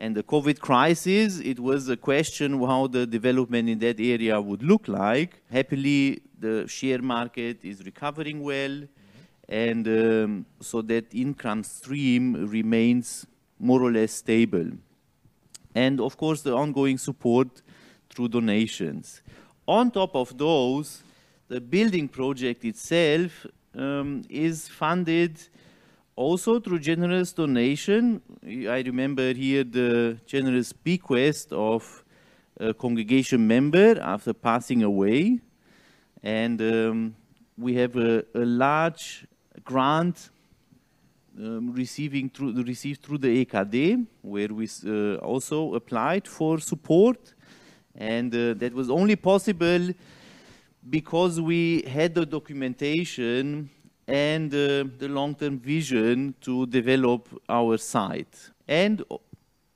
and 0.00 0.16
the 0.16 0.22
COVID 0.22 0.58
crisis, 0.58 1.38
it 1.38 1.60
was 1.60 1.88
a 1.88 1.96
question 1.96 2.60
how 2.64 2.86
the 2.86 3.06
development 3.06 3.68
in 3.68 3.78
that 3.80 4.00
area 4.00 4.40
would 4.40 4.62
look 4.62 4.88
like. 4.88 5.42
Happily, 5.50 6.22
the 6.38 6.66
share 6.66 7.02
market 7.02 7.64
is 7.64 7.84
recovering 7.84 8.42
well, 8.42 8.82
and 9.48 9.86
um, 9.88 10.46
so 10.60 10.82
that 10.82 11.12
income 11.14 11.62
stream 11.62 12.46
remains 12.48 13.26
more 13.58 13.82
or 13.82 13.90
less 13.90 14.12
stable 14.12 14.70
and 15.74 16.00
of 16.00 16.16
course 16.16 16.42
the 16.42 16.54
ongoing 16.54 16.98
support 16.98 17.62
through 18.10 18.28
donations. 18.28 19.22
On 19.66 19.90
top 19.90 20.14
of 20.14 20.36
those, 20.36 21.02
the 21.48 21.60
building 21.60 22.08
project 22.08 22.64
itself 22.64 23.46
um, 23.74 24.22
is 24.28 24.68
funded 24.68 25.38
also 26.16 26.58
through 26.58 26.80
generous 26.80 27.32
donation. 27.32 28.20
I 28.44 28.82
remember 28.84 29.32
here 29.32 29.62
the 29.62 30.18
generous 30.26 30.72
bequest 30.72 31.52
of 31.52 32.04
a 32.58 32.74
congregation 32.74 33.46
member 33.46 34.00
after 34.00 34.32
passing 34.32 34.82
away, 34.82 35.38
and 36.22 36.60
um, 36.60 37.14
we 37.56 37.74
have 37.74 37.96
a, 37.96 38.24
a 38.34 38.44
large 38.44 39.26
grant 39.64 40.30
um, 41.38 41.72
receiving 41.72 42.28
through 42.28 42.64
received 42.64 43.02
through 43.02 43.18
the 43.18 43.44
EKD, 43.44 44.04
where 44.22 44.48
we 44.48 44.68
uh, 44.86 45.16
also 45.16 45.74
applied 45.74 46.26
for 46.26 46.58
support, 46.58 47.34
and 47.98 48.34
uh, 48.34 48.54
that 48.54 48.72
was 48.72 48.88
only 48.88 49.16
possible 49.16 49.90
because 50.88 51.40
we 51.40 51.82
had 51.82 52.14
the 52.14 52.24
documentation 52.24 53.68
and 54.06 54.54
uh, 54.54 54.84
the 54.96 55.08
long-term 55.08 55.58
vision 55.58 56.34
to 56.40 56.64
develop 56.66 57.28
our 57.48 57.76
site. 57.76 58.50
And 58.66 59.02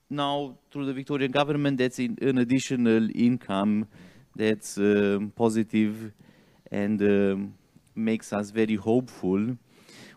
now 0.09 0.57
through 0.71 0.87
the 0.87 0.95
Victorian 0.95 1.31
government, 1.31 1.77
that's 1.77 1.99
in, 1.99 2.17
an 2.23 2.39
additional 2.39 3.11
income 3.15 3.87
that's 4.35 4.79
um, 4.79 5.33
positive 5.37 6.13
and 6.71 7.03
um, 7.03 7.55
makes 7.95 8.33
us 8.33 8.51
very 8.51 8.77
hopeful 8.77 9.55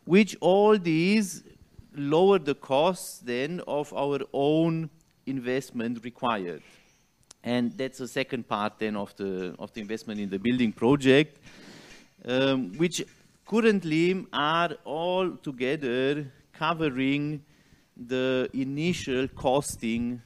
which 0.05 0.37
all 0.39 0.77
these 0.77 1.43
lower 1.95 2.39
the 2.39 2.55
costs 2.55 3.19
then 3.19 3.61
of 3.67 3.91
our 3.93 4.19
own 4.33 4.89
investment 5.25 6.03
required. 6.03 6.61
And 7.45 7.71
that's 7.77 7.99
the 7.99 8.07
second 8.07 8.47
part 8.47 8.79
then 8.79 8.95
of 8.95 9.15
the, 9.17 9.55
of 9.59 9.71
the 9.73 9.79
investment 9.79 10.19
in 10.19 10.29
the 10.29 10.39
building 10.39 10.73
project, 10.73 11.37
um, 12.25 12.73
which 12.73 13.05
currently 13.45 14.25
are 14.33 14.71
all 14.83 15.29
together 15.37 16.31
covering 16.53 17.43
the 17.95 18.49
initial 18.53 19.27
costing 19.27 20.21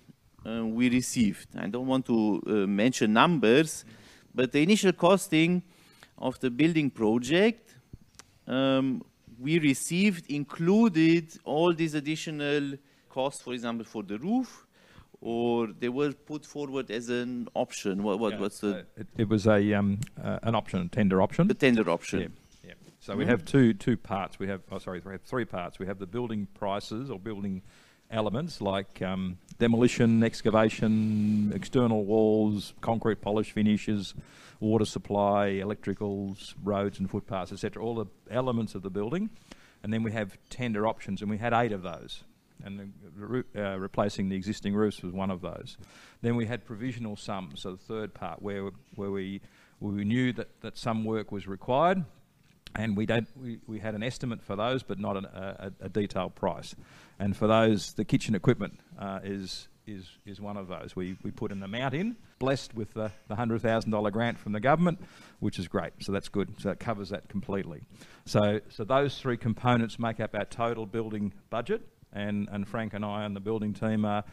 uh, 0.46 0.66
we 0.66 0.90
received. 0.90 1.50
I 1.58 1.68
don't 1.68 1.88
want 1.88 2.06
to 2.06 2.42
uh, 2.48 2.52
mention 2.66 3.12
numbers, 3.12 3.84
but 4.34 4.54
the 4.54 4.62
initial 4.62 4.94
costing 4.94 5.62
of 6.18 6.40
the 6.40 6.50
building 6.50 6.90
project 6.90 7.76
um, 8.48 9.04
we 9.38 9.60
received 9.60 10.32
included 10.32 11.38
all 11.44 11.74
these 11.74 11.96
additional 11.96 12.78
costs, 13.10 13.42
for 13.42 13.54
example, 13.54 13.86
for 13.86 14.04
the 14.04 14.18
roof, 14.18 14.66
or 15.22 15.68
they 15.68 15.90
were 15.90 16.12
put 16.14 16.46
forward 16.46 16.90
as 16.92 17.10
an 17.10 17.48
option. 17.54 18.04
What, 18.04 18.20
what 18.20 18.34
Yeah, 18.34 18.40
what's 18.40 18.60
the, 18.60 18.86
it, 18.96 19.08
it 19.18 19.30
was 19.30 19.48
a 19.48 19.74
um, 19.74 20.00
uh, 20.22 20.40
an 20.44 20.56
option, 20.56 20.82
a 20.82 20.88
tender 20.88 21.22
option. 21.22 21.48
the 21.48 21.54
tender 21.54 21.90
option? 21.90 22.20
Yeah, 22.20 22.28
yeah. 22.70 22.74
So 23.00 23.16
we 23.16 23.26
have 23.26 23.46
two 23.46 23.74
two 23.74 23.98
parts. 23.98 24.40
We 24.40 24.48
have 24.48 24.62
oh 24.72 24.78
sorry, 24.78 25.02
we 25.04 25.12
have 25.12 25.22
three 25.22 25.46
parts. 25.46 25.80
We 25.80 25.88
have 25.88 26.00
the 26.00 26.08
building 26.08 26.48
prices 26.54 27.10
or 27.10 27.20
building 27.20 27.62
elements 28.12 28.62
like 28.62 29.02
um, 29.02 29.38
demolition, 29.60 30.24
excavation, 30.24 31.52
external 31.54 32.06
walls, 32.06 32.74
concrete 32.82 33.22
polish 33.22 33.52
finishes, 33.52 34.16
water 34.60 34.86
supply, 34.86 35.60
electricals, 35.62 36.54
roads 36.64 37.00
and 37.00 37.10
footpaths, 37.10 37.52
etc. 37.52 37.84
All 37.84 37.96
the 37.96 38.06
elements 38.32 38.74
of 38.74 38.82
the 38.84 38.90
building, 38.90 39.30
and 39.84 39.94
then 39.94 40.04
we 40.04 40.12
have 40.12 40.38
tender 40.50 40.88
options, 40.88 41.22
and 41.22 41.30
we 41.30 41.38
had 41.38 41.54
eight 41.54 41.72
of 41.72 41.84
those. 41.84 42.24
And 42.64 42.94
the, 43.16 43.46
uh, 43.56 43.78
replacing 43.78 44.30
the 44.30 44.36
existing 44.36 44.76
roofs 44.76 45.02
was 45.02 45.14
one 45.14 45.32
of 45.32 45.42
those. 45.42 45.78
Then 46.22 46.36
we 46.36 46.46
had 46.46 46.66
provisional 46.66 47.16
sums, 47.16 47.62
so 47.62 47.72
the 47.72 47.78
third 47.78 48.14
part 48.14 48.42
where 48.42 48.70
where 48.96 49.12
we 49.12 49.42
we 49.80 50.04
knew 50.04 50.34
that, 50.34 50.62
that 50.62 50.78
some 50.78 51.06
work 51.06 51.32
was 51.32 51.48
required, 51.48 52.04
and 52.76 52.98
we 52.98 53.06
don't 53.06 53.28
we, 53.42 53.60
we 53.66 53.80
had 53.80 53.96
an 53.96 54.04
estimate 54.04 54.42
for 54.42 54.56
those, 54.56 54.84
but 54.84 55.00
not 55.00 55.16
an, 55.16 55.26
a, 55.26 55.72
a 55.82 55.90
detailed 55.90 56.36
price. 56.36 56.76
And 57.18 57.36
for 57.36 57.48
those, 57.48 57.94
the 57.94 58.06
kitchen 58.06 58.36
equipment 58.36 58.80
uh, 59.00 59.20
is 59.24 59.70
is 59.88 60.10
is 60.26 60.40
one 60.42 60.58
of 60.58 60.68
those. 60.68 60.96
We 60.96 61.18
we 61.24 61.32
put 61.32 61.52
an 61.52 61.64
amount 61.64 61.94
in, 61.94 62.18
blessed 62.40 62.74
with 62.76 62.94
the, 62.94 63.12
the 63.28 63.36
hundred 63.36 63.62
thousand 63.62 63.92
dollar 63.92 64.12
grant 64.12 64.38
from 64.38 64.52
the 64.52 64.60
government, 64.60 65.00
which 65.40 65.60
is 65.60 65.68
great. 65.68 65.94
So 66.00 66.12
that's 66.12 66.30
good. 66.30 66.60
So 66.60 66.72
it 66.72 66.80
covers 66.80 67.10
that 67.10 67.30
completely. 67.30 67.84
So 68.26 68.60
so 68.70 68.84
those 68.84 69.18
three 69.18 69.38
components 69.38 69.98
make 69.98 70.20
up 70.20 70.36
our 70.36 70.46
total 70.46 70.86
building 70.86 71.34
budget, 71.50 71.88
and 72.14 72.48
and 72.52 72.68
Frank 72.68 72.94
and 72.94 73.06
I 73.06 73.26
and 73.26 73.36
the 73.36 73.40
building 73.40 73.74
team 73.74 74.06
are, 74.06 74.24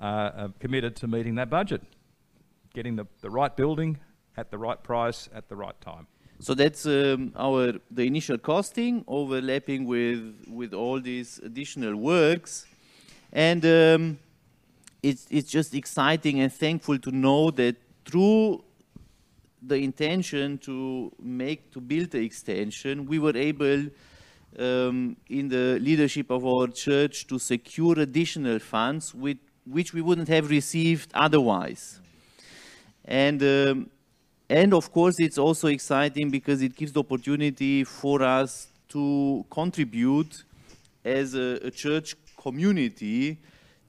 uh, 0.00 0.30
are 0.36 0.52
committed 0.60 0.96
to 0.96 1.06
meeting 1.06 1.36
that 1.36 1.50
budget, 1.50 1.82
getting 2.74 2.96
the, 2.96 3.06
the 3.20 3.30
right 3.30 3.54
building 3.56 3.98
at 4.36 4.50
the 4.50 4.58
right 4.58 4.82
price 4.82 5.28
at 5.34 5.48
the 5.48 5.56
right 5.56 5.78
time. 5.80 6.06
So 6.40 6.54
that's 6.54 6.86
um, 6.86 7.32
our 7.36 7.74
the 7.90 8.02
initial 8.02 8.38
costing 8.38 9.04
overlapping 9.06 9.84
with 9.84 10.34
with 10.48 10.74
all 10.74 11.00
these 11.00 11.38
additional 11.38 11.94
works, 11.94 12.66
and 13.32 13.64
um, 13.64 14.18
it's 15.02 15.26
it's 15.30 15.50
just 15.50 15.74
exciting 15.74 16.40
and 16.40 16.52
thankful 16.52 16.98
to 16.98 17.10
know 17.12 17.50
that 17.52 17.76
through 18.04 18.64
the 19.64 19.76
intention 19.76 20.58
to 20.58 21.12
make 21.22 21.70
to 21.70 21.80
build 21.80 22.10
the 22.10 22.18
extension, 22.18 23.06
we 23.06 23.18
were 23.18 23.36
able. 23.36 23.86
Um, 24.58 25.16
in 25.28 25.48
the 25.48 25.78
leadership 25.80 26.30
of 26.30 26.44
our 26.44 26.68
church 26.68 27.26
to 27.28 27.38
secure 27.38 27.98
additional 27.98 28.58
funds 28.58 29.14
with, 29.14 29.38
which 29.64 29.94
we 29.94 30.02
wouldn't 30.02 30.28
have 30.28 30.50
received 30.50 31.10
otherwise. 31.14 32.00
And 33.04 33.42
um, 33.42 33.90
and 34.48 34.74
of 34.74 34.92
course, 34.92 35.16
it's 35.18 35.38
also 35.38 35.68
exciting 35.68 36.30
because 36.30 36.60
it 36.60 36.76
gives 36.76 36.92
the 36.92 37.00
opportunity 37.00 37.84
for 37.84 38.22
us 38.22 38.68
to 38.88 39.44
contribute 39.50 40.44
as 41.02 41.34
a, 41.34 41.58
a 41.66 41.70
church 41.70 42.14
community 42.36 43.38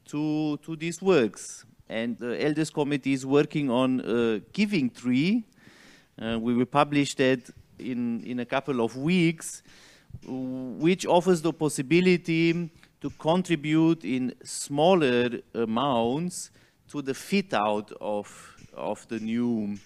to, 0.05 0.57
to 0.57 0.75
these 0.77 1.01
works. 1.01 1.65
And 1.89 2.17
the 2.17 2.41
Elders 2.41 2.69
Committee 2.69 3.11
is 3.11 3.25
working 3.25 3.69
on 3.69 3.99
a 3.99 4.39
giving 4.53 4.89
tree 4.89 5.43
Uh, 6.21 6.37
we 6.39 6.53
will 6.53 6.65
publish 6.65 7.15
that 7.15 7.49
in, 7.79 8.23
in 8.23 8.39
a 8.39 8.45
couple 8.45 8.81
of 8.81 8.95
weeks, 8.95 9.63
which 10.25 11.05
offers 11.05 11.41
the 11.41 11.53
possibility 11.53 12.69
to 13.01 13.09
contribute 13.11 14.05
in 14.05 14.33
smaller 14.43 15.29
amounts 15.53 16.51
to 16.89 17.01
the 17.01 17.13
fit 17.13 17.53
out 17.53 17.91
of, 17.99 18.55
of, 18.73 19.07
the, 19.09 19.19
new, 19.19 19.77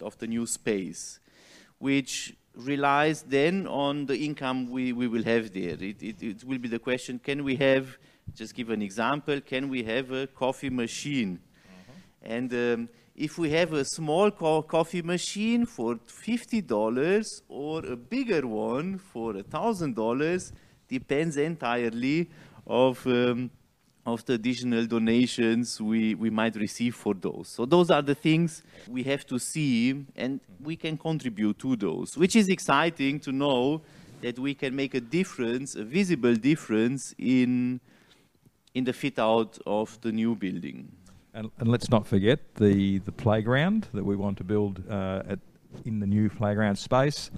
of 0.00 0.16
the 0.18 0.26
new 0.26 0.46
space, 0.46 1.20
which 1.78 2.34
relies 2.54 3.22
then 3.22 3.66
on 3.66 4.06
the 4.06 4.16
income 4.16 4.70
we, 4.70 4.92
we 4.92 5.08
will 5.08 5.22
have 5.22 5.52
there. 5.52 5.76
It, 5.80 6.02
it, 6.02 6.22
it 6.22 6.44
will 6.44 6.58
be 6.58 6.68
the 6.68 6.78
question, 6.78 7.18
can 7.18 7.44
we 7.44 7.56
have, 7.56 7.98
just 8.34 8.54
give 8.54 8.70
an 8.70 8.82
example, 8.82 9.40
can 9.40 9.68
we 9.68 9.82
have 9.84 10.10
a 10.12 10.26
coffee 10.26 10.70
machine? 10.70 11.40
Uh-huh. 11.66 11.92
And 12.22 12.52
um, 12.54 12.88
if 13.14 13.38
we 13.38 13.50
have 13.50 13.72
a 13.72 13.84
small 13.84 14.30
co 14.30 14.62
coffee 14.62 15.02
machine 15.02 15.66
for 15.66 15.96
$50 15.96 17.42
or 17.48 17.84
a 17.84 17.96
bigger 17.96 18.46
one 18.46 18.98
for 18.98 19.34
$1,000, 19.34 20.52
depends 20.88 21.36
entirely 21.36 22.28
of 22.66 23.06
um, 23.06 23.50
of 24.04 24.24
the 24.24 24.34
additional 24.34 24.84
donations 24.86 25.80
we, 25.80 26.14
we 26.14 26.28
might 26.28 26.56
receive 26.56 26.94
for 26.94 27.14
those. 27.14 27.48
So 27.48 27.64
those 27.64 27.90
are 27.90 28.02
the 28.02 28.14
things 28.14 28.62
we 28.88 29.04
have 29.04 29.24
to 29.26 29.38
see 29.38 30.04
and 30.16 30.40
we 30.60 30.76
can 30.76 30.98
contribute 30.98 31.58
to 31.60 31.76
those, 31.76 32.16
which 32.16 32.34
is 32.34 32.48
exciting 32.48 33.20
to 33.20 33.32
know 33.32 33.82
that 34.20 34.38
we 34.38 34.54
can 34.54 34.74
make 34.74 34.94
a 34.94 35.00
difference, 35.00 35.76
a 35.76 35.84
visible 35.84 36.34
difference 36.34 37.14
in, 37.18 37.80
in 38.74 38.84
the 38.84 38.92
fit 38.92 39.18
out 39.18 39.58
of 39.66 40.00
the 40.00 40.10
new 40.10 40.34
building. 40.34 40.90
And, 41.34 41.50
and 41.58 41.68
let's 41.68 41.88
not 41.88 42.06
forget 42.06 42.56
the, 42.56 42.98
the 42.98 43.12
playground 43.12 43.88
that 43.94 44.04
we 44.04 44.16
want 44.16 44.36
to 44.38 44.44
build 44.44 44.82
uh, 44.90 45.22
at, 45.26 45.38
in 45.86 46.00
the 46.00 46.06
new 46.06 46.28
playground 46.28 46.76
space 46.76 47.30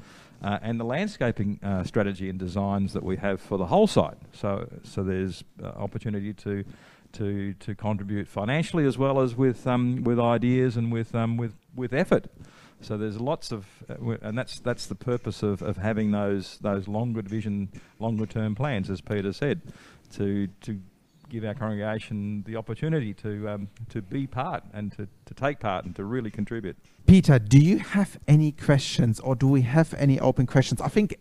uh, 0.42 0.58
and 0.62 0.80
the 0.80 0.84
landscaping 0.84 1.60
uh, 1.62 1.84
strategy 1.84 2.28
and 2.28 2.38
designs 2.38 2.92
that 2.92 3.04
we 3.04 3.16
have 3.18 3.40
for 3.40 3.56
the 3.56 3.66
whole 3.66 3.86
site. 3.86 4.18
So, 4.32 4.68
so 4.82 5.04
there's 5.04 5.44
uh, 5.62 5.66
opportunity 5.68 6.32
to, 6.34 6.64
to, 7.12 7.54
to 7.54 7.74
contribute 7.76 8.26
financially 8.26 8.84
as 8.84 8.98
well 8.98 9.20
as 9.20 9.36
with, 9.36 9.64
um, 9.66 10.02
with 10.02 10.18
ideas 10.18 10.76
and 10.76 10.92
with, 10.92 11.14
um, 11.14 11.36
with, 11.36 11.54
with 11.76 11.92
effort. 11.92 12.26
So 12.80 12.98
there's 12.98 13.20
lots 13.20 13.52
of, 13.52 13.66
uh, 13.88 14.16
and 14.22 14.36
that's 14.36 14.60
that's 14.60 14.86
the 14.86 14.94
purpose 14.94 15.42
of, 15.42 15.62
of 15.62 15.78
having 15.78 16.10
those 16.10 16.58
those 16.60 16.86
longer 16.86 17.22
vision, 17.22 17.70
longer 17.98 18.26
term 18.26 18.54
plans, 18.54 18.90
as 18.90 19.00
Peter 19.00 19.32
said, 19.32 19.62
to 20.14 20.48
to 20.62 20.80
give 21.28 21.44
our 21.44 21.54
congregation 21.54 22.42
the 22.46 22.56
opportunity 22.56 23.14
to 23.14 23.48
um, 23.48 23.68
to 23.88 24.02
be 24.02 24.26
part 24.26 24.64
and 24.72 24.92
to, 24.92 25.08
to 25.26 25.34
take 25.34 25.60
part 25.60 25.84
and 25.84 25.94
to 25.96 26.04
really 26.04 26.30
contribute. 26.30 26.76
Peter, 27.06 27.38
do 27.38 27.58
you 27.58 27.78
have 27.78 28.18
any 28.26 28.52
questions 28.52 29.20
or 29.20 29.34
do 29.34 29.48
we 29.48 29.62
have 29.62 29.94
any 29.94 30.18
open 30.20 30.46
questions? 30.46 30.80
I 30.80 30.88
think 30.88 31.18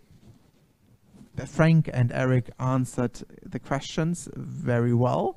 Frank 1.48 1.90
and 1.92 2.12
Eric 2.12 2.52
answered 2.60 3.24
the 3.44 3.60
questions 3.60 4.30
very 4.36 4.94
well, 4.94 5.36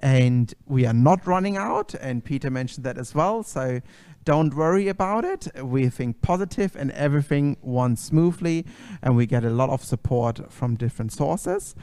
and 0.00 0.54
we 0.66 0.86
are 0.86 0.94
not 0.94 1.26
running 1.26 1.56
out. 1.56 1.94
And 1.94 2.24
Peter 2.24 2.50
mentioned 2.50 2.84
that 2.86 2.96
as 2.96 3.14
well. 3.14 3.42
So 3.42 3.80
don't 4.24 4.54
worry 4.54 4.88
about 4.88 5.24
it. 5.24 5.48
We 5.62 5.90
think 5.90 6.22
positive 6.22 6.74
and 6.76 6.90
everything 6.92 7.58
runs 7.62 8.02
smoothly, 8.02 8.64
and 9.02 9.16
we 9.16 9.26
get 9.26 9.44
a 9.44 9.50
lot 9.50 9.68
of 9.68 9.84
support 9.84 10.50
from 10.50 10.76
different 10.76 11.12
sources. 11.12 11.74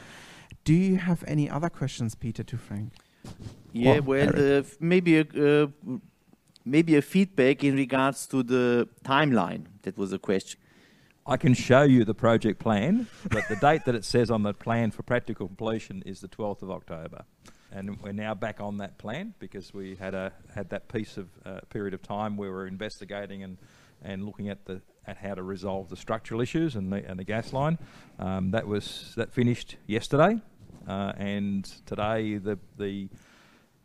Do 0.63 0.73
you 0.73 0.97
have 0.97 1.23
any 1.27 1.49
other 1.49 1.69
questions, 1.69 2.15
Peter, 2.15 2.43
to 2.43 2.57
Frank? 2.57 2.93
Yeah, 3.73 3.99
well, 3.99 4.31
uh, 4.35 4.63
maybe 4.79 5.17
a, 5.19 5.21
uh, 5.23 5.67
maybe 6.65 6.95
a 6.95 7.01
feedback 7.01 7.63
in 7.63 7.75
regards 7.75 8.27
to 8.27 8.43
the 8.43 8.87
timeline. 9.03 9.65
That 9.83 9.97
was 9.97 10.13
a 10.13 10.19
question. 10.19 10.59
I 11.25 11.37
can 11.37 11.53
show 11.53 11.83
you 11.83 12.03
the 12.03 12.15
project 12.15 12.59
plan, 12.59 13.07
but 13.29 13.47
the 13.47 13.55
date 13.55 13.85
that 13.85 13.95
it 13.95 14.03
says 14.03 14.31
on 14.31 14.43
the 14.43 14.53
plan 14.53 14.91
for 14.91 15.03
practical 15.03 15.47
completion 15.47 16.01
is 16.05 16.19
the 16.19 16.27
12th 16.27 16.63
of 16.63 16.71
October. 16.71 17.25
And 17.71 18.01
we're 18.01 18.11
now 18.11 18.33
back 18.33 18.59
on 18.59 18.77
that 18.77 18.97
plan 18.97 19.33
because 19.39 19.73
we 19.73 19.95
had 19.95 20.13
a 20.13 20.33
had 20.53 20.69
that 20.71 20.89
piece 20.89 21.17
of 21.17 21.29
uh, 21.45 21.59
period 21.69 21.93
of 21.93 22.01
time 22.01 22.35
where 22.35 22.49
we 22.49 22.55
were 22.55 22.67
investigating 22.67 23.43
and, 23.43 23.57
and 24.01 24.25
looking 24.25 24.49
at 24.49 24.65
the 24.65 24.81
at 25.07 25.17
how 25.17 25.33
to 25.35 25.41
resolve 25.41 25.89
the 25.89 25.95
structural 25.95 26.41
issues 26.41 26.75
and 26.75 26.91
the 26.91 27.07
and 27.07 27.17
the 27.17 27.23
gas 27.23 27.53
line. 27.53 27.77
Um, 28.19 28.51
that 28.51 28.67
was 28.67 29.13
that 29.15 29.31
finished 29.31 29.77
yesterday, 29.87 30.41
uh, 30.87 31.13
and 31.17 31.65
today 31.85 32.37
the 32.37 32.57
the 32.77 33.07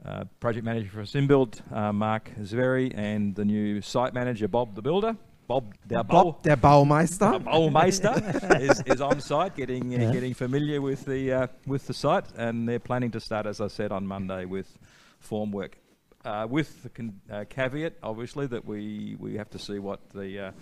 uh, 0.04 0.24
project 0.40 0.64
manager 0.64 0.88
for 0.88 1.02
SimBuild, 1.02 1.72
uh, 1.72 1.92
Mark 1.92 2.30
Zveri, 2.40 2.92
and 2.96 3.35
the 3.35 3.44
new 3.44 3.80
site 3.80 4.14
manager, 4.14 4.46
Bob 4.48 4.74
the 4.74 4.82
Builder. 4.82 5.16
Bob 5.48 5.74
der, 5.87 6.02
Bob, 6.02 6.42
der 6.42 6.56
Baumeister, 6.56 7.38
Baumeister 7.38 8.61
is, 8.61 8.82
is 8.85 9.00
on 9.00 9.20
site, 9.20 9.54
getting 9.54 9.94
uh, 9.94 9.98
yeah. 9.98 10.12
getting 10.12 10.35
familiar 10.35 10.80
with 10.80 11.04
the 11.04 11.32
uh, 11.32 11.46
with 11.66 11.87
the 11.87 11.94
site, 11.94 12.24
and 12.37 12.68
they're 12.68 12.80
planning 12.80 13.12
to 13.12 13.20
start, 13.20 13.46
as 13.46 13.61
I 13.61 13.68
said, 13.68 13.92
on 13.92 14.06
Monday 14.06 14.44
with 14.44 14.76
form 15.20 15.52
work. 15.52 15.78
Uh, 16.24 16.44
with 16.50 16.82
the 16.82 16.88
con- 16.88 17.20
uh, 17.30 17.44
caveat, 17.48 17.92
obviously, 18.02 18.48
that 18.48 18.64
we, 18.64 19.16
we 19.20 19.37
have 19.37 19.48
to 19.50 19.61
see 19.61 19.78
what 19.78 20.00
the 20.11 20.52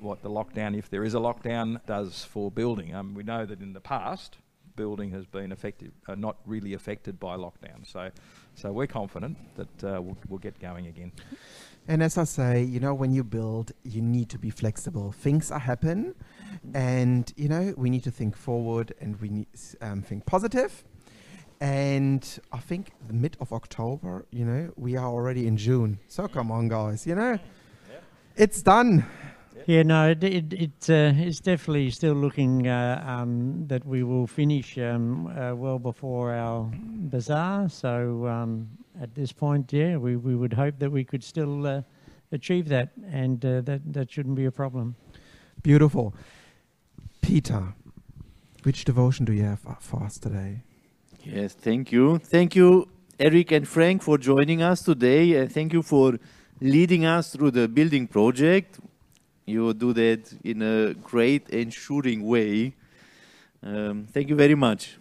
what 0.00 0.22
the 0.22 0.30
lockdown, 0.30 0.76
if 0.76 0.90
there 0.90 1.04
is 1.04 1.14
a 1.14 1.18
lockdown, 1.18 1.80
does 1.86 2.24
for 2.24 2.50
building. 2.50 2.94
Um, 2.94 3.14
we 3.14 3.22
know 3.22 3.46
that 3.46 3.60
in 3.60 3.72
the 3.72 3.80
past, 3.80 4.38
building 4.82 5.10
has 5.10 5.26
been 5.26 5.52
affected, 5.52 5.92
uh, 6.08 6.14
not 6.14 6.36
really 6.46 6.72
affected 6.80 7.14
by 7.20 7.36
lockdown. 7.36 7.80
So, 7.84 8.02
so 8.54 8.72
we're 8.72 8.92
confident 9.00 9.36
that 9.58 9.74
uh, 9.84 10.00
we'll, 10.00 10.16
we'll 10.28 10.44
get 10.48 10.58
going 10.58 10.86
again. 10.86 11.12
And 11.86 12.02
as 12.02 12.16
I 12.16 12.24
say, 12.24 12.62
you 12.62 12.80
know, 12.80 12.94
when 12.94 13.12
you 13.12 13.22
build, 13.22 13.72
you 13.82 14.00
need 14.00 14.28
to 14.30 14.38
be 14.38 14.50
flexible. 14.62 15.12
Things 15.12 15.50
are 15.50 15.64
happen, 15.72 16.14
and 16.72 17.30
you 17.36 17.48
know, 17.48 17.74
we 17.76 17.90
need 17.90 18.04
to 18.04 18.10
think 18.10 18.36
forward 18.36 18.94
and 19.00 19.20
we 19.20 19.28
need 19.28 19.48
um, 19.82 20.00
think 20.02 20.24
positive. 20.24 20.72
And 21.60 22.22
I 22.58 22.60
think 22.68 22.82
the 23.06 23.16
mid 23.24 23.36
of 23.38 23.52
October, 23.52 24.24
you 24.30 24.46
know, 24.50 24.72
we 24.76 24.96
are 24.96 25.10
already 25.16 25.46
in 25.46 25.56
June. 25.58 25.98
So 26.08 26.26
come 26.26 26.50
on, 26.50 26.68
guys, 26.68 27.06
you 27.06 27.14
know, 27.14 27.32
yeah. 27.32 27.98
it's 28.44 28.62
done. 28.62 29.04
Yeah, 29.66 29.82
no, 29.82 30.10
it, 30.10 30.24
it, 30.24 30.52
it 30.52 30.90
uh, 30.90 31.12
it's 31.16 31.40
definitely 31.40 31.90
still 31.90 32.14
looking 32.14 32.66
uh, 32.66 33.02
um, 33.06 33.66
that 33.66 33.84
we 33.84 34.02
will 34.02 34.26
finish 34.26 34.78
um, 34.78 35.26
uh, 35.26 35.54
well 35.54 35.78
before 35.78 36.32
our 36.32 36.70
bazaar. 36.72 37.68
So 37.68 38.26
um, 38.26 38.68
at 39.00 39.14
this 39.14 39.32
point, 39.32 39.72
yeah, 39.72 39.96
we, 39.96 40.16
we 40.16 40.34
would 40.34 40.52
hope 40.52 40.78
that 40.78 40.90
we 40.90 41.04
could 41.04 41.22
still 41.22 41.66
uh, 41.66 41.82
achieve 42.32 42.68
that, 42.68 42.90
and 43.10 43.44
uh, 43.44 43.60
that 43.62 43.92
that 43.92 44.10
shouldn't 44.10 44.34
be 44.34 44.46
a 44.46 44.50
problem. 44.50 44.96
Beautiful, 45.62 46.14
Peter. 47.20 47.74
Which 48.62 48.84
devotion 48.84 49.24
do 49.24 49.32
you 49.32 49.44
have 49.44 49.60
for 49.80 50.02
us 50.02 50.18
today? 50.18 50.62
Yes, 51.24 51.54
thank 51.54 51.92
you, 51.92 52.18
thank 52.18 52.54
you, 52.54 52.88
Eric 53.18 53.52
and 53.52 53.68
Frank, 53.68 54.02
for 54.02 54.18
joining 54.18 54.62
us 54.62 54.82
today, 54.82 55.34
and 55.36 55.52
thank 55.52 55.72
you 55.72 55.82
for 55.82 56.18
leading 56.60 57.04
us 57.04 57.32
through 57.32 57.50
the 57.50 57.68
building 57.68 58.06
project 58.06 58.78
you 59.50 59.74
do 59.74 59.92
that 59.92 60.32
in 60.44 60.62
a 60.62 60.94
great, 60.94 61.48
and 61.50 61.62
ensuring 61.62 62.22
way. 62.22 62.74
Um, 63.62 64.06
thank 64.10 64.28
you 64.30 64.36
very 64.36 64.54
much. 64.54 64.96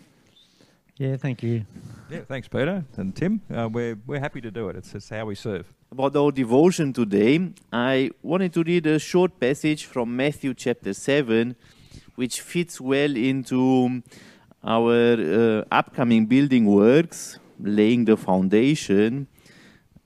Yeah, 0.98 1.16
thank 1.16 1.42
you. 1.44 1.66
Yeah, 2.10 2.22
thanks, 2.28 2.48
Peter 2.50 2.84
and 2.98 3.16
Tim. 3.16 3.42
Uh, 3.50 3.70
we're 3.72 3.98
we're 4.06 4.20
happy 4.20 4.42
to 4.42 4.52
do 4.52 4.68
it. 4.70 4.76
It's, 4.76 4.94
it's 4.96 5.10
how 5.10 5.26
we 5.26 5.36
serve. 5.36 5.66
About 5.92 6.16
our 6.16 6.32
devotion 6.32 6.92
today, 6.92 7.52
I 7.72 8.12
wanted 8.22 8.54
to 8.54 8.64
read 8.64 8.86
a 8.86 9.00
short 9.00 9.40
passage 9.40 9.86
from 9.86 10.16
Matthew 10.16 10.54
chapter 10.54 10.94
seven, 10.94 11.56
which 12.16 12.42
fits 12.42 12.82
well 12.82 13.16
into 13.16 14.02
our 14.64 15.14
uh, 15.14 15.64
upcoming 15.72 16.26
building 16.26 16.66
works, 16.66 17.40
laying 17.60 18.06
the 18.06 18.18
foundation. 18.18 19.28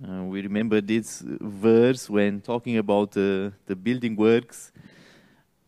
Uh, 0.01 0.23
we 0.23 0.41
remember 0.41 0.81
this 0.81 1.21
verse 1.23 2.09
when 2.09 2.41
talking 2.41 2.77
about 2.77 3.09
uh, 3.15 3.51
the 3.67 3.75
building 3.75 4.15
works, 4.15 4.71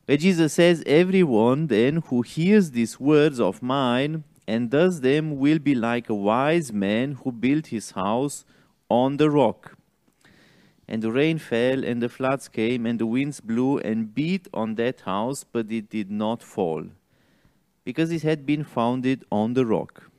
where 0.06 0.18
Jesus 0.18 0.54
says, 0.54 0.84
Everyone 0.86 1.68
then 1.68 1.98
who 2.08 2.22
hears 2.22 2.72
these 2.72 3.00
words 3.00 3.40
of 3.40 3.62
mine 3.62 4.24
and 4.48 4.70
does 4.70 5.02
them 5.02 5.38
will 5.38 5.60
be 5.60 5.76
like 5.76 6.10
a 6.10 6.16
wise 6.16 6.74
man 6.74 7.14
who 7.24 7.32
built 7.32 7.68
his 7.68 7.92
house 7.92 8.46
on 8.90 9.18
the 9.18 9.30
rock. 9.30 9.78
And 10.88 11.02
the 11.02 11.12
rain 11.12 11.40
fell, 11.40 11.84
and 11.84 12.02
the 12.02 12.10
floods 12.10 12.48
came, 12.48 12.86
and 12.86 13.00
the 13.00 13.08
winds 13.08 13.40
blew 13.42 13.80
and 13.80 14.14
beat 14.14 14.48
on 14.54 14.76
that 14.76 15.02
house, 15.02 15.44
but 15.44 15.72
it 15.72 15.90
did 15.90 16.12
not 16.12 16.44
fall, 16.44 16.84
because 17.84 18.12
it 18.12 18.22
had 18.22 18.46
been 18.46 18.64
founded 18.64 19.24
on 19.32 19.54
the 19.54 19.66
rock. 19.66 20.12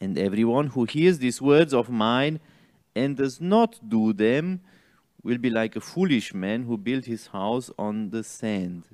And 0.00 0.18
everyone 0.18 0.68
who 0.68 0.84
hears 0.84 1.18
these 1.18 1.42
words 1.42 1.74
of 1.74 1.90
mine 1.90 2.40
and 2.94 3.16
does 3.16 3.40
not 3.40 3.88
do 3.88 4.12
them 4.12 4.60
will 5.22 5.38
be 5.38 5.50
like 5.50 5.74
a 5.74 5.80
foolish 5.80 6.34
man 6.34 6.64
who 6.64 6.76
built 6.76 7.06
his 7.06 7.28
house 7.28 7.70
on 7.78 8.10
the 8.10 8.22
sand. 8.22 8.84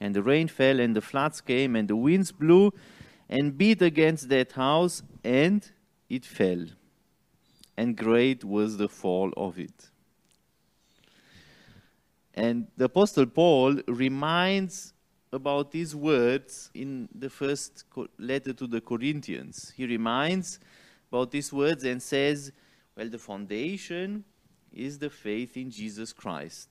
And 0.00 0.14
the 0.14 0.22
rain 0.22 0.48
fell, 0.48 0.80
and 0.80 0.96
the 0.96 1.00
floods 1.00 1.40
came, 1.40 1.76
and 1.76 1.88
the 1.88 1.96
winds 1.96 2.32
blew 2.32 2.72
and 3.28 3.58
beat 3.58 3.82
against 3.82 4.28
that 4.28 4.52
house, 4.52 5.02
and 5.22 5.68
it 6.08 6.24
fell. 6.24 6.64
And 7.76 7.96
great 7.96 8.44
was 8.44 8.76
the 8.76 8.88
fall 8.88 9.32
of 9.36 9.58
it. 9.58 9.90
And 12.34 12.68
the 12.76 12.84
Apostle 12.84 13.26
Paul 13.26 13.80
reminds 13.86 14.94
about 15.32 15.70
these 15.70 15.94
words 15.94 16.70
in 16.74 17.08
the 17.14 17.30
first 17.30 17.84
letter 18.18 18.52
to 18.52 18.66
the 18.66 18.80
Corinthians. 18.80 19.72
He 19.76 19.86
reminds 19.86 20.58
about 21.10 21.30
these 21.30 21.52
words 21.52 21.84
and 21.84 22.02
says, 22.02 22.52
Well, 23.00 23.08
the 23.08 23.18
foundation 23.18 24.24
is 24.70 24.98
the 24.98 25.08
faith 25.08 25.56
in 25.56 25.70
Jesus 25.70 26.12
Christ. 26.12 26.68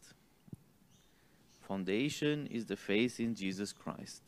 Foundation 1.62 2.46
is 2.52 2.68
the 2.68 2.76
faith 2.76 3.20
in 3.20 3.34
Jesus 3.34 3.74
Christ. 3.74 4.22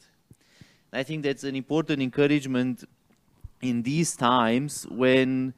I 0.91 1.03
think 1.03 1.21
that's 1.21 1.43
an 1.43 1.55
important 1.55 2.01
encouragement 2.01 2.85
in 3.61 3.83
these 3.83 4.15
times 4.15 4.87
when 4.89 5.53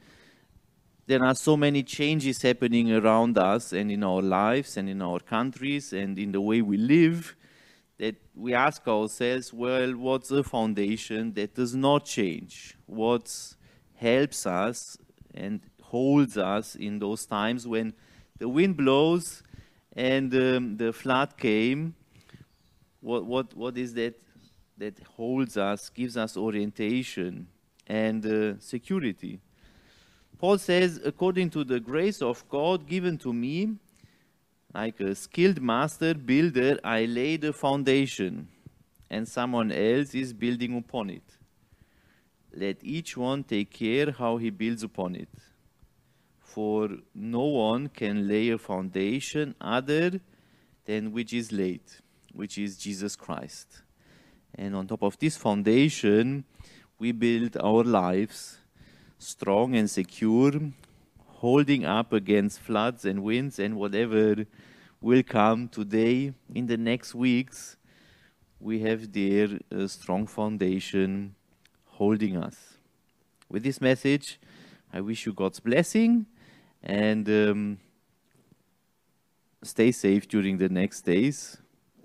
there 1.06 1.24
are 1.24 1.34
so 1.34 1.56
many 1.56 1.82
changes 1.82 2.42
happening 2.42 2.92
around 2.92 3.38
us 3.38 3.72
and 3.72 3.90
in 3.90 4.04
our 4.04 4.22
lives 4.22 4.76
and 4.76 4.90
in 4.90 5.02
our 5.02 5.22
countries 5.22 5.94
and 5.94 6.20
in 6.20 6.34
the 6.34 6.42
way 6.42 6.62
we 6.62 6.76
live 6.76 7.38
that 8.00 8.18
we 8.36 8.54
ask 8.54 8.86
ourselves 8.86 9.54
well 9.54 9.96
what's 9.96 10.30
a 10.30 10.44
foundation 10.44 11.32
that 11.36 11.56
does 11.56 11.74
not 11.74 12.04
change 12.04 12.76
what 12.86 13.56
helps 13.96 14.46
us 14.46 14.98
and 15.34 15.62
holds 15.94 16.38
us 16.38 16.76
in 16.76 17.00
those 17.00 17.26
times 17.26 17.68
when 17.68 17.94
the 18.40 18.50
wind 18.50 18.76
blows 18.76 19.44
and 19.96 20.34
um, 20.34 20.76
the 20.78 20.92
flood 20.92 21.38
came 21.38 21.94
what, 23.00 23.26
what, 23.26 23.56
what 23.56 23.78
is 23.78 23.94
that 23.94 24.16
that 24.78 24.96
holds 25.18 25.56
us 25.56 25.90
gives 25.90 26.18
us 26.18 26.36
orientation 26.36 27.48
and 27.88 28.26
uh, 28.26 28.60
security 28.60 29.40
Paul 30.44 30.58
says, 30.58 31.00
according 31.06 31.52
to 31.52 31.64
the 31.64 31.80
grace 31.80 32.22
of 32.22 32.44
God 32.50 32.86
given 32.86 33.18
to 33.20 33.32
me, 33.32 33.78
like 34.74 35.00
a 35.00 35.16
skilled 35.16 35.62
master 35.62 36.14
builder, 36.14 36.78
I 36.84 37.06
lay 37.06 37.38
the 37.38 37.54
foundation, 37.54 38.50
and 39.10 39.26
someone 39.26 39.72
else 39.72 40.14
is 40.14 40.34
building 40.34 40.78
upon 40.78 41.12
it. 41.12 41.24
Let 42.54 42.78
each 42.82 43.16
one 43.16 43.46
take 43.46 43.72
care 43.72 44.12
how 44.12 44.36
he 44.36 44.50
builds 44.50 44.84
upon 44.84 45.16
it. 45.16 45.30
For 46.54 46.88
no 47.16 47.46
one 47.46 47.88
can 47.88 48.28
lay 48.28 48.50
a 48.50 48.60
foundation 48.60 49.56
other 49.60 50.22
than 50.86 51.12
which 51.12 51.34
is 51.34 51.52
laid, 51.52 51.82
which 52.32 52.60
is 52.60 52.78
Jesus 52.78 53.16
Christ. 53.16 53.82
And 54.54 54.76
on 54.76 54.86
top 54.86 55.02
of 55.02 55.18
this 55.18 55.36
foundation, 55.36 56.44
we 57.00 57.12
build 57.12 57.58
our 57.58 57.84
lives 57.84 58.60
strong 59.18 59.76
and 59.76 59.90
secure, 59.90 60.52
holding 61.26 61.86
up 61.86 62.14
against 62.14 62.60
floods 62.60 63.04
and 63.04 63.24
winds 63.24 63.58
and 63.58 63.76
whatever 63.76 64.46
will 65.02 65.24
come 65.24 65.68
today, 65.68 66.34
in 66.54 66.68
the 66.68 66.78
next 66.78 67.16
weeks, 67.16 67.78
we 68.60 68.82
have 68.82 69.12
there 69.12 69.58
a 69.72 69.88
strong 69.88 70.28
foundation 70.28 71.34
holding 71.88 72.38
us. 72.38 72.78
With 73.50 73.64
this 73.64 73.82
message, 73.82 74.40
I 74.94 75.02
wish 75.02 75.26
you 75.26 75.34
God's 75.34 75.60
blessing 75.60 76.28
and 76.84 77.28
um, 77.30 77.80
stay 79.64 79.92
safe 79.92 80.28
during 80.28 80.58
the 80.58 80.70
next 80.70 81.02
days 81.02 81.58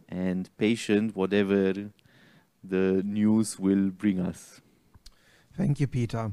and 0.08 0.48
patient 0.56 1.14
whatever 1.16 1.72
the 2.64 3.02
news 3.04 3.58
will 3.58 3.90
bring 3.90 4.20
us. 4.20 4.60
Thank 5.56 5.80
you, 5.80 5.86
Peter. 5.86 6.32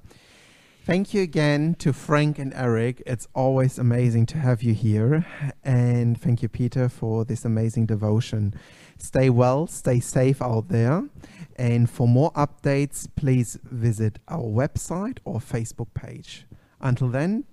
Thank 0.85 1.15
you 1.15 1.23
again 1.23 1.73
to 1.79 1.91
Frank 1.91 2.37
and 2.37 2.53
Eric. 2.53 3.01
It's 3.07 3.27
always 3.33 3.79
amazing 3.79 4.27
to 4.27 4.37
have 4.37 4.61
you 4.61 4.75
here. 4.75 5.25
And 5.63 6.19
thank 6.21 6.43
you, 6.43 6.47
Peter, 6.47 6.89
for 6.89 7.25
this 7.25 7.43
amazing 7.43 7.87
devotion. 7.87 8.53
Stay 8.99 9.31
well, 9.31 9.65
stay 9.65 9.99
safe 9.99 10.43
out 10.43 10.67
there. 10.67 11.09
And 11.55 11.89
for 11.89 12.07
more 12.07 12.31
updates, 12.33 13.07
please 13.15 13.57
visit 13.63 14.19
our 14.27 14.43
website 14.43 15.17
or 15.25 15.39
Facebook 15.39 15.91
page. 15.95 16.45
Until 16.79 17.07
then, 17.07 17.45